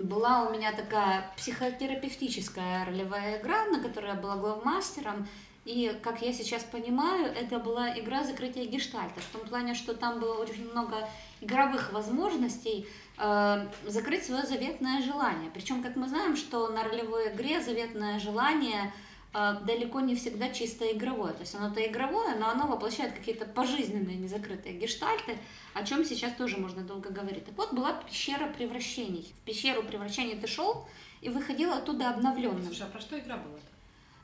Была 0.03 0.49
у 0.49 0.53
меня 0.53 0.73
такая 0.73 1.33
психотерапевтическая 1.37 2.87
ролевая 2.87 3.41
игра, 3.41 3.67
на 3.67 3.81
которой 3.81 4.09
я 4.09 4.15
была 4.15 4.37
главмастером. 4.37 5.29
И, 5.69 5.95
как 6.03 6.23
я 6.23 6.33
сейчас 6.33 6.65
понимаю, 6.65 7.27
это 7.27 7.59
была 7.59 7.91
игра 7.99 8.25
закрытия 8.25 8.65
гештальта. 8.65 9.21
В 9.21 9.27
том 9.27 9.43
плане, 9.47 9.75
что 9.75 9.93
там 9.93 10.19
было 10.19 10.33
очень 10.37 10.71
много 10.71 11.07
игровых 11.43 11.93
возможностей 11.93 12.87
э, 13.19 13.67
закрыть 13.87 14.25
свое 14.25 14.45
заветное 14.45 15.03
желание. 15.03 15.51
Причем, 15.53 15.83
как 15.83 15.95
мы 15.95 16.09
знаем, 16.09 16.37
что 16.37 16.69
на 16.69 16.85
ролевой 16.85 17.35
игре 17.35 17.61
заветное 17.61 18.19
желание 18.19 18.95
э, 19.35 19.57
далеко 19.67 20.01
не 20.01 20.17
всегда 20.17 20.49
чисто 20.49 20.91
игровое. 20.91 21.35
То 21.35 21.41
есть 21.41 21.55
оно-то 21.55 21.87
игровое, 21.87 22.35
но 22.37 22.49
оно 22.49 22.67
воплощает 22.67 23.13
какие-то 23.13 23.45
пожизненные 23.45 24.17
незакрытые 24.17 24.75
гештальты, 24.75 25.37
о 25.75 25.85
чем 25.85 26.03
сейчас 26.03 26.33
тоже 26.33 26.57
можно 26.57 26.81
долго 26.81 27.11
говорить. 27.11 27.45
Так 27.45 27.59
вот, 27.59 27.75
была 27.75 27.93
пещера 27.93 28.47
превращений. 28.47 29.35
В 29.43 29.45
пещеру 29.45 29.83
превращений 29.83 30.41
ты 30.41 30.47
шел 30.47 30.89
и 31.21 31.29
выходил 31.29 31.73
оттуда 31.73 32.09
обновленным. 32.09 32.65
Слушай, 32.65 32.87
а 32.87 32.91
про 32.91 33.03
что 33.03 33.19
игра 33.19 33.37
была? 33.37 33.59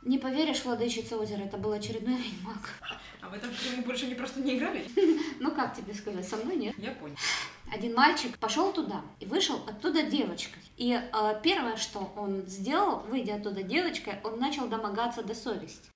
Не 0.04 0.18
поверишь, 0.18 0.64
владычица 0.64 1.16
озера, 1.16 1.42
это 1.42 1.56
был 1.56 1.72
очередной 1.72 2.16
ведьмак. 2.16 2.58
А 3.22 3.28
в 3.30 3.32
этом 3.32 3.50
фильме 3.50 3.82
больше 3.82 4.06
не 4.06 4.14
просто 4.14 4.40
не 4.40 4.56
играли? 4.56 4.84
Ну 5.40 5.50
как 5.50 5.74
тебе 5.74 5.94
сказать, 5.94 6.28
со 6.28 6.36
мной 6.36 6.56
нет. 6.56 6.74
Я 6.78 6.92
понял. 6.92 7.16
Один 7.72 7.94
мальчик 7.94 8.38
пошел 8.38 8.72
туда 8.72 9.00
и 9.18 9.26
вышел 9.26 9.56
оттуда 9.66 10.02
девочкой. 10.02 10.62
И 10.76 10.92
э, 10.92 11.40
первое, 11.42 11.76
что 11.76 12.12
он 12.16 12.46
сделал, 12.46 13.00
выйдя 13.08 13.36
оттуда 13.36 13.62
девочкой, 13.62 14.20
он 14.24 14.38
начал 14.38 14.68
домогаться 14.68 15.22
до 15.22 15.34
совести. 15.34 15.88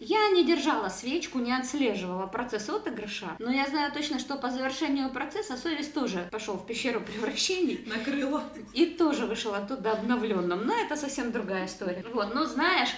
Я 0.00 0.30
не 0.30 0.44
держала 0.44 0.88
свечку, 0.88 1.38
не 1.40 1.52
отслеживала 1.52 2.26
процесс 2.26 2.70
отыгрыша, 2.70 3.36
но 3.38 3.52
я 3.52 3.66
знаю 3.66 3.92
точно, 3.92 4.18
что 4.18 4.36
по 4.36 4.50
завершению 4.50 5.10
процесса 5.10 5.58
совесть 5.58 5.92
тоже 5.92 6.26
пошел 6.32 6.54
в 6.54 6.66
пещеру 6.66 7.02
превращений 7.02 7.84
Накрыло. 7.86 8.42
и 8.72 8.86
тоже 8.86 9.26
вышел 9.26 9.52
оттуда 9.54 9.92
обновленным. 9.92 10.66
Но 10.66 10.74
это 10.74 10.96
совсем 10.96 11.32
другая 11.32 11.66
история. 11.66 12.02
Вот, 12.14 12.34
но 12.34 12.46
знаешь, 12.46 12.88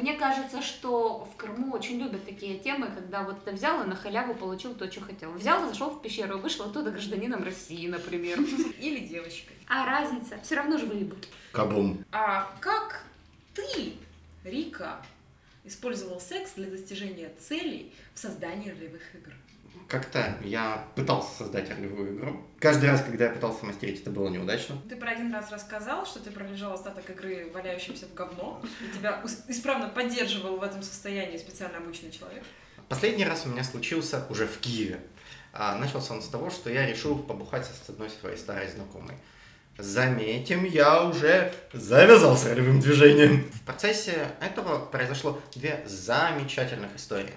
мне 0.00 0.14
кажется, 0.14 0.62
что 0.62 1.28
в 1.32 1.36
Крыму 1.36 1.72
очень 1.74 2.00
любят 2.00 2.24
такие 2.24 2.58
темы, 2.60 2.86
когда 2.94 3.24
вот 3.24 3.44
ты 3.44 3.50
взял 3.50 3.82
и 3.82 3.86
на 3.86 3.96
халяву 3.96 4.34
получил 4.34 4.74
то, 4.74 4.88
что 4.88 5.00
хотел. 5.00 5.32
Взял, 5.32 5.66
зашел 5.68 5.90
в 5.90 6.00
пещеру, 6.00 6.38
вышел 6.38 6.66
оттуда 6.66 6.92
гражданином 6.92 7.42
России, 7.42 7.88
например. 7.88 8.38
Или 8.80 9.00
девочкой. 9.00 9.56
А 9.66 9.84
разница? 9.84 10.38
Все 10.44 10.54
равно 10.54 10.78
же 10.78 10.86
выебут. 10.86 11.26
Кабум. 11.50 12.04
А 12.12 12.48
как 12.60 13.02
ты, 13.54 13.94
Рика, 14.44 15.00
использовал 15.64 16.20
секс 16.20 16.52
для 16.56 16.70
достижения 16.70 17.32
целей 17.38 17.92
в 18.14 18.18
создании 18.18 18.70
ролевых 18.70 19.02
игр? 19.14 19.32
Как-то 19.88 20.38
я 20.42 20.88
пытался 20.94 21.36
создать 21.36 21.68
ролевую 21.68 22.16
игру. 22.16 22.42
Каждый 22.58 22.88
раз, 22.88 23.02
когда 23.02 23.26
я 23.26 23.30
пытался 23.30 23.66
мастерить, 23.66 24.00
это 24.00 24.10
было 24.10 24.28
неудачно. 24.28 24.78
Ты 24.88 24.96
про 24.96 25.10
один 25.10 25.32
раз 25.32 25.50
рассказал, 25.52 26.06
что 26.06 26.20
ты 26.20 26.30
пролежал 26.30 26.72
остаток 26.72 27.08
игры 27.10 27.50
валяющимся 27.52 28.06
в 28.06 28.14
говно, 28.14 28.62
и 28.80 28.96
тебя 28.96 29.22
исправно 29.48 29.88
поддерживал 29.88 30.56
в 30.56 30.62
этом 30.62 30.82
состоянии 30.82 31.36
специально 31.36 31.78
обученный 31.78 32.12
человек. 32.12 32.44
Последний 32.88 33.24
раз 33.24 33.44
у 33.46 33.50
меня 33.50 33.64
случился 33.64 34.26
уже 34.30 34.46
в 34.46 34.58
Киеве. 34.58 35.00
А, 35.52 35.76
начался 35.76 36.14
он 36.14 36.22
с 36.22 36.28
того, 36.28 36.50
что 36.50 36.70
я 36.70 36.86
решил 36.86 37.18
побухать 37.18 37.66
с 37.66 37.88
одной 37.88 38.10
своей 38.10 38.36
старой 38.36 38.68
знакомой. 38.68 39.16
Заметим, 39.76 40.64
я 40.64 41.04
уже 41.04 41.52
завязал 41.72 42.36
с 42.36 42.46
ролевым 42.46 42.78
движением. 42.78 43.50
В 43.52 43.60
процессе 43.62 44.28
этого 44.40 44.78
произошло 44.84 45.40
две 45.54 45.84
замечательных 45.86 46.94
истории. 46.94 47.34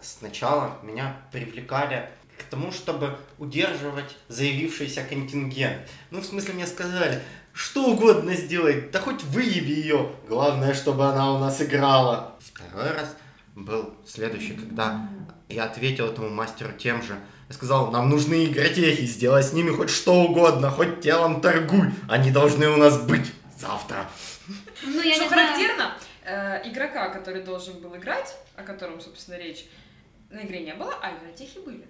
Сначала 0.00 0.78
меня 0.82 1.16
привлекали 1.30 2.08
к 2.38 2.42
тому, 2.44 2.72
чтобы 2.72 3.18
удерживать 3.38 4.16
заявившийся 4.28 5.04
контингент. 5.04 5.88
Ну, 6.10 6.20
в 6.20 6.24
смысле, 6.24 6.54
мне 6.54 6.66
сказали, 6.66 7.20
что 7.52 7.84
угодно 7.84 8.34
сделай, 8.34 8.88
да 8.92 8.98
хоть 8.98 9.22
выеби 9.22 9.70
ее. 9.70 10.10
Главное, 10.28 10.74
чтобы 10.74 11.06
она 11.06 11.34
у 11.34 11.38
нас 11.38 11.62
играла. 11.62 12.36
Второй 12.40 12.92
раз 12.92 13.14
был 13.54 13.94
следующий, 14.06 14.54
когда 14.54 15.08
я 15.48 15.64
ответил 15.64 16.06
этому 16.06 16.30
мастеру 16.30 16.72
тем 16.72 17.02
же. 17.02 17.16
Я 17.50 17.54
сказал, 17.54 17.90
нам 17.90 18.08
нужны 18.08 18.44
игротехи, 18.44 19.06
сделай 19.06 19.42
с 19.42 19.52
ними 19.52 19.72
хоть 19.72 19.90
что 19.90 20.14
угодно, 20.22 20.70
хоть 20.70 21.00
телом 21.00 21.40
торгуй. 21.40 21.88
Они 22.08 22.30
должны 22.30 22.68
у 22.68 22.76
нас 22.76 23.02
быть 23.02 23.26
завтра. 23.58 24.08
Ну, 24.84 25.02
я 25.02 25.14
Что 25.14 25.24
не 25.24 25.28
знаю. 25.28 25.48
характерно, 25.48 25.92
э, 26.22 26.68
игрока, 26.70 27.08
который 27.08 27.42
должен 27.42 27.80
был 27.80 27.96
играть, 27.96 28.36
о 28.54 28.62
котором, 28.62 29.00
собственно, 29.00 29.36
речь, 29.36 29.66
на 30.30 30.42
игре 30.44 30.60
не 30.60 30.74
было, 30.74 30.94
а 31.02 31.10
игротехи 31.10 31.58
были. 31.58 31.88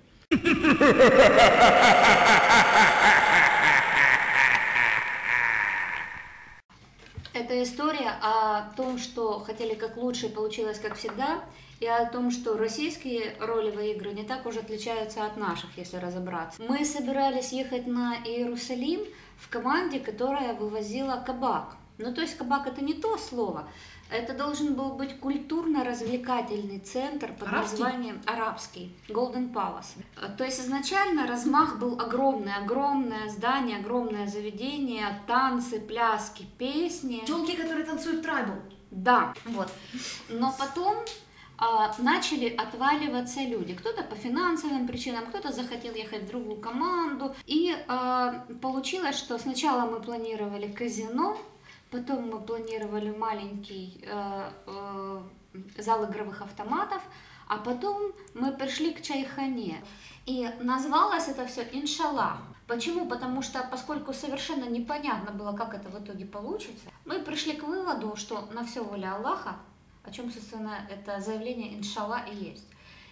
Это 7.35 7.63
история 7.63 8.15
о 8.23 8.73
том, 8.79 8.99
что 8.99 9.41
хотели 9.41 9.75
как 9.75 9.99
лучше, 9.99 10.31
получилось 10.31 10.79
как 10.79 10.97
всегда, 10.97 11.45
и 11.81 11.87
о 11.87 12.07
том, 12.07 12.31
что 12.31 12.57
российские 12.57 13.35
ролевые 13.41 13.95
игры 13.95 14.13
не 14.13 14.23
так 14.23 14.47
уж 14.47 14.57
отличаются 14.57 15.25
от 15.25 15.37
наших, 15.37 15.77
если 15.79 15.97
разобраться. 15.97 16.63
Мы 16.63 16.85
собирались 16.85 17.53
ехать 17.53 17.87
на 17.87 18.17
Иерусалим 18.25 19.01
в 19.39 19.49
команде, 19.49 19.99
которая 19.99 20.55
вывозила 20.55 21.23
кабак. 21.27 21.77
Ну, 21.99 22.15
то 22.15 22.21
есть 22.21 22.37
кабак 22.37 22.67
это 22.67 22.83
не 22.83 22.95
то 22.95 23.19
слово, 23.19 23.69
это 24.11 24.35
должен 24.35 24.75
был 24.75 24.95
быть 24.95 25.21
культурно-развлекательный 25.21 26.81
центр 26.81 27.33
под 27.33 27.49
Арабский? 27.49 27.83
названием 27.83 28.23
арабский, 28.27 28.97
Golden 29.09 29.53
Palace. 29.53 30.37
То 30.37 30.45
есть 30.45 30.61
изначально 30.61 31.27
размах 31.27 31.79
был 31.79 32.01
огромный, 32.01 32.55
огромное 32.55 33.29
здание, 33.29 33.79
огромное 33.79 34.27
заведение, 34.27 35.21
танцы, 35.27 35.81
пляски, 35.81 36.45
песни. 36.59 37.23
Телки, 37.27 37.55
которые 37.55 37.85
танцуют 37.85 38.23
трайбл. 38.23 38.55
Да, 38.91 39.33
вот. 39.45 39.71
Но 40.29 40.53
потом 40.59 40.97
начали 41.99 42.49
отваливаться 42.49 43.41
люди. 43.41 43.75
Кто-то 43.75 44.03
по 44.03 44.17
финансовым 44.17 44.87
причинам, 44.87 45.27
кто-то 45.27 45.53
захотел 45.53 45.95
ехать 45.95 46.23
в 46.23 46.29
другую 46.29 46.61
команду. 46.61 47.35
И 47.47 47.75
а, 47.89 48.47
получилось, 48.63 49.19
что 49.19 49.39
сначала 49.39 49.91
мы 49.91 50.01
планировали 50.01 50.73
казино, 50.73 51.37
потом 51.91 52.31
мы 52.31 52.41
планировали 52.41 53.11
маленький 53.11 54.05
э, 54.07 54.51
зал 55.79 56.05
игровых 56.05 56.43
автоматов, 56.43 57.03
а 57.49 57.57
потом 57.57 58.13
мы 58.35 58.53
пришли 58.53 58.93
к 58.93 59.03
чайхане. 59.03 59.83
И 60.27 60.49
назвалось 60.61 61.29
это 61.29 61.47
все 61.47 61.63
«Иншаллах». 61.73 62.39
Почему? 62.69 63.07
Потому 63.07 63.43
что, 63.43 63.67
поскольку 63.69 64.13
совершенно 64.13 64.67
непонятно 64.67 65.33
было, 65.33 65.53
как 65.57 65.75
это 65.75 65.89
в 65.89 66.01
итоге 66.01 66.25
получится, 66.25 66.89
мы 67.05 67.19
пришли 67.19 67.55
к 67.55 67.65
выводу, 67.65 68.15
что 68.15 68.49
на 68.53 68.65
все 68.65 68.85
воля 68.85 69.17
Аллаха, 69.17 69.57
о 70.05 70.11
чем, 70.11 70.31
собственно, 70.31 70.87
это 70.91 71.21
заявление 71.21 71.77
«Иншалла» 71.77 72.25
и 72.31 72.35
есть. 72.35 72.67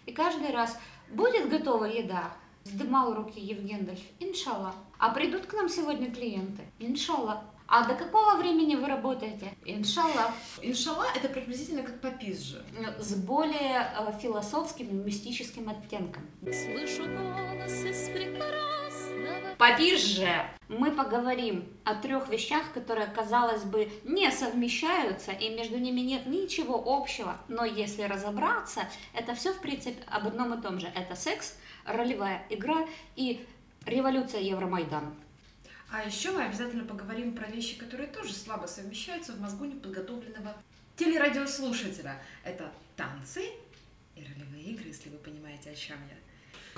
И 0.07 0.13
каждый 0.13 0.51
раз 0.53 0.79
будет 1.11 1.49
готова 1.49 1.85
еда, 1.85 2.33
вздымал 2.65 3.15
руки 3.15 3.41
Евгендальф, 3.41 4.01
иншалла. 4.21 4.75
А 4.99 5.11
придут 5.11 5.47
к 5.47 5.53
нам 5.55 5.69
сегодня 5.69 6.11
клиенты, 6.11 6.63
иншалла. 6.79 7.45
А 7.67 7.87
до 7.87 7.95
какого 7.95 8.37
времени 8.37 8.77
вы 8.77 8.87
работаете? 8.87 9.55
Иншалла. 9.67 10.33
Иншалла 10.63 11.05
это 11.15 11.29
приблизительно 11.29 11.83
как 11.83 12.01
попизже. 12.01 12.65
С 12.99 13.15
более 13.15 13.93
э, 13.95 14.19
философским 14.19 14.89
и 14.89 14.93
мистическим 14.95 15.69
оттенком. 15.69 16.23
Слышу 16.41 17.05
голос 17.05 17.85
из 17.85 18.09
прекрасного 18.09 18.88
Попизже 19.59 20.49
мы 20.69 20.93
поговорим 20.93 21.69
о 21.85 21.95
трех 21.95 22.29
вещах, 22.29 22.73
которые, 22.73 23.09
казалось 23.09 23.65
бы, 23.65 23.91
не 24.05 24.31
совмещаются, 24.31 25.33
и 25.33 25.51
между 25.51 25.79
ними 25.79 26.01
нет 26.01 26.27
ничего 26.27 26.81
общего. 26.87 27.37
Но 27.49 27.65
если 27.65 28.03
разобраться, 28.03 28.83
это 29.15 29.35
все, 29.35 29.53
в 29.53 29.61
принципе, 29.61 30.03
об 30.07 30.29
одном 30.29 30.55
и 30.55 30.63
том 30.63 30.79
же. 30.79 30.87
Это 30.95 31.17
секс, 31.17 31.57
ролевая 31.85 32.47
игра 32.51 32.87
и 33.17 33.45
революция 33.85 34.41
Евромайдана. 34.41 35.15
А 35.91 36.05
еще 36.05 36.33
мы 36.33 36.45
обязательно 36.45 36.85
поговорим 36.85 37.35
про 37.35 37.47
вещи, 37.49 37.79
которые 37.79 38.09
тоже 38.09 38.35
слабо 38.35 38.67
совмещаются 38.67 39.33
в 39.33 39.41
мозгу 39.41 39.65
неподготовленного 39.65 40.55
телерадиослушателя. 40.97 42.21
Это 42.45 42.71
танцы 42.97 43.43
и 44.15 44.23
ролевые 44.23 44.65
игры, 44.65 44.89
если 44.89 45.09
вы 45.09 45.17
понимаете, 45.17 45.71
о 45.71 45.75
чем 45.75 45.97
я. 46.09 46.28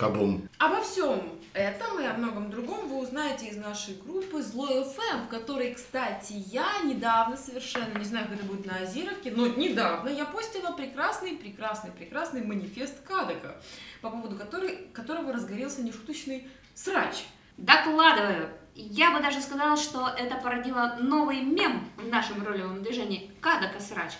Кабум. 0.01 0.49
Обо 0.57 0.81
всем 0.81 1.39
этом 1.53 2.01
и 2.01 2.07
о 2.07 2.15
многом 2.15 2.51
другом 2.51 2.89
вы 2.89 3.03
узнаете 3.03 3.49
из 3.49 3.59
нашей 3.59 3.97
группы 3.97 4.41
Злой 4.41 4.83
ФМ, 4.83 5.27
в 5.27 5.29
которой, 5.29 5.75
кстати, 5.75 6.33
я 6.47 6.79
недавно 6.85 7.37
совершенно, 7.37 7.99
не 7.99 8.07
знаю, 8.07 8.27
как 8.27 8.39
это 8.39 8.47
будет 8.47 8.65
на 8.65 8.77
Азировке, 8.79 9.31
но 9.31 9.47
недавно 9.47 10.09
я 10.09 10.25
постила 10.25 10.73
прекрасный, 10.73 11.33
прекрасный, 11.33 11.91
прекрасный 11.91 12.43
манифест 12.43 13.03
Кадека, 13.07 13.61
по 14.01 14.09
поводу 14.09 14.37
которой, 14.37 14.89
которого 14.95 15.35
разгорелся 15.35 15.83
нешуточный 15.83 16.49
срач. 16.75 17.25
Докладываю. 17.59 18.49
Я 18.75 19.11
бы 19.11 19.21
даже 19.21 19.43
сказала, 19.43 19.77
что 19.77 20.09
это 20.09 20.37
породило 20.37 20.97
новый 20.99 21.43
мем 21.43 21.87
в 21.99 22.09
нашем 22.09 22.43
ролевом 22.43 22.83
движении 22.83 23.31
Кадок 23.43 23.77
и 23.77 23.81
Срач. 23.81 24.13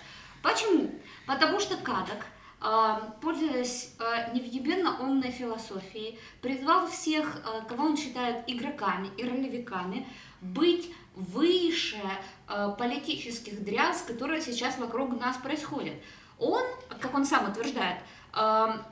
Почему? 0.43 0.95
Потому 1.27 1.59
что 1.59 1.79
Кадок, 1.79 2.27
пользуясь 3.23 3.95
э, 3.99 4.35
невъебенно 4.35 5.01
умной 5.01 5.31
философией, 5.31 6.19
призвал 6.43 6.87
всех, 6.89 7.37
э, 7.37 7.63
кого 7.67 7.85
он 7.85 7.97
считает 7.97 8.45
игроками 8.47 9.09
и 9.17 9.25
ролевиками, 9.25 10.07
быть 10.43 10.95
выше 11.15 12.03
э, 12.49 12.75
политических 12.79 13.65
дрязг, 13.65 14.07
которые 14.07 14.43
сейчас 14.43 14.77
вокруг 14.79 15.19
нас 15.19 15.39
происходят. 15.39 15.95
Он, 16.39 16.63
как 17.01 17.15
он 17.15 17.25
сам 17.25 17.51
утверждает, 17.51 17.99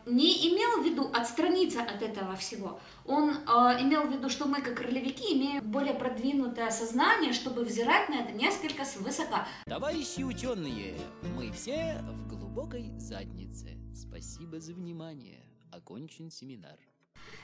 не 0.07 0.49
имел 0.49 0.83
в 0.83 0.85
виду 0.85 1.11
отстраниться 1.13 1.83
от 1.83 2.03
этого 2.03 2.35
всего. 2.37 2.81
Он 3.05 3.31
э, 3.31 3.83
имел 3.83 4.03
в 4.07 4.13
виду, 4.13 4.29
что 4.29 4.47
мы, 4.47 4.61
как 4.61 4.81
ролевики, 4.81 5.35
имеем 5.35 5.65
более 5.71 5.95
продвинутое 5.95 6.71
сознание, 6.71 7.33
чтобы 7.33 7.65
взирать 7.65 8.09
на 8.09 8.17
это 8.17 8.33
несколько 8.33 8.85
свысока. 8.85 9.47
Товарищи 9.65 10.23
ученые, 10.23 10.99
мы 11.37 11.51
все 11.53 12.03
в 12.03 12.29
глубокой 12.29 12.91
заднице. 12.99 13.79
Спасибо 13.95 14.61
за 14.61 14.75
внимание. 14.75 15.45
Окончен 15.73 16.31
семинар. 16.31 16.79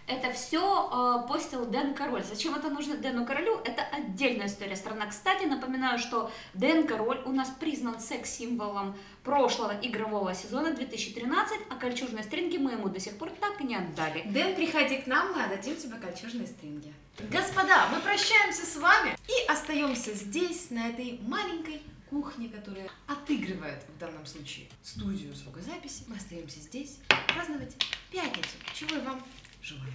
Это 0.07 0.33
все 0.33 1.25
постил 1.29 1.65
Дэн 1.65 1.95
Король. 1.95 2.23
Зачем 2.23 2.55
это 2.55 2.69
нужно 2.69 2.97
Дэну 2.97 3.25
Королю? 3.25 3.59
Это 3.65 3.83
отдельная 3.83 4.49
история 4.49 4.77
страна. 4.77 5.07
Кстати, 5.07 5.47
напоминаю, 5.47 5.99
что 5.99 6.31
Дэн 6.53 6.87
Король 6.87 7.23
у 7.25 7.33
нас 7.33 7.49
признан 7.59 7.99
секс-символом 7.99 8.97
прошлого 9.23 9.73
игрового 9.81 10.35
сезона 10.35 10.75
2013, 10.75 11.59
а 11.71 11.75
кольчужные 11.77 12.23
стринги 12.23 12.59
мы 12.59 12.73
ему 12.73 12.91
до 12.91 13.01
сих 13.01 13.17
пор 13.17 13.31
так 13.41 13.61
и 13.63 13.65
не 13.65 13.77
отдали. 13.77 14.23
Дэн, 14.27 14.55
приходи 14.55 14.99
к 14.99 15.07
нам, 15.07 15.33
мы 15.33 15.43
отдадим 15.43 15.77
тебе 15.77 15.97
кольчужные 15.97 16.47
стринги. 16.47 16.93
Господа, 17.31 17.89
мы 17.91 18.01
прощаемся 18.01 18.67
с 18.67 18.77
вами 18.77 19.17
и 19.27 19.51
остаемся 19.51 20.13
здесь, 20.13 20.71
на 20.71 20.89
этой 20.89 21.19
маленькой 21.23 21.81
кухне, 22.11 22.49
которая 22.49 22.91
отыгрывает 23.07 23.83
в 23.89 23.99
данном 23.99 24.27
случае 24.27 24.67
студию 24.83 25.35
звукозаписи. 25.35 26.05
Мы 26.07 26.17
остаемся 26.17 26.61
здесь 26.61 26.99
праздновать 27.29 27.75
пятницу, 28.11 28.51
чего 28.75 28.97
и 28.97 29.01
вам 29.01 29.23
желаю. 29.65 29.93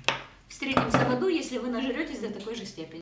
Встретимся 0.47 0.97
в 0.97 1.11
аду, 1.11 1.27
если 1.27 1.59
вы 1.59 1.69
нажретесь 1.69 2.19
до 2.19 2.31
такой 2.31 2.55
же 2.55 2.65
степени. 2.65 2.97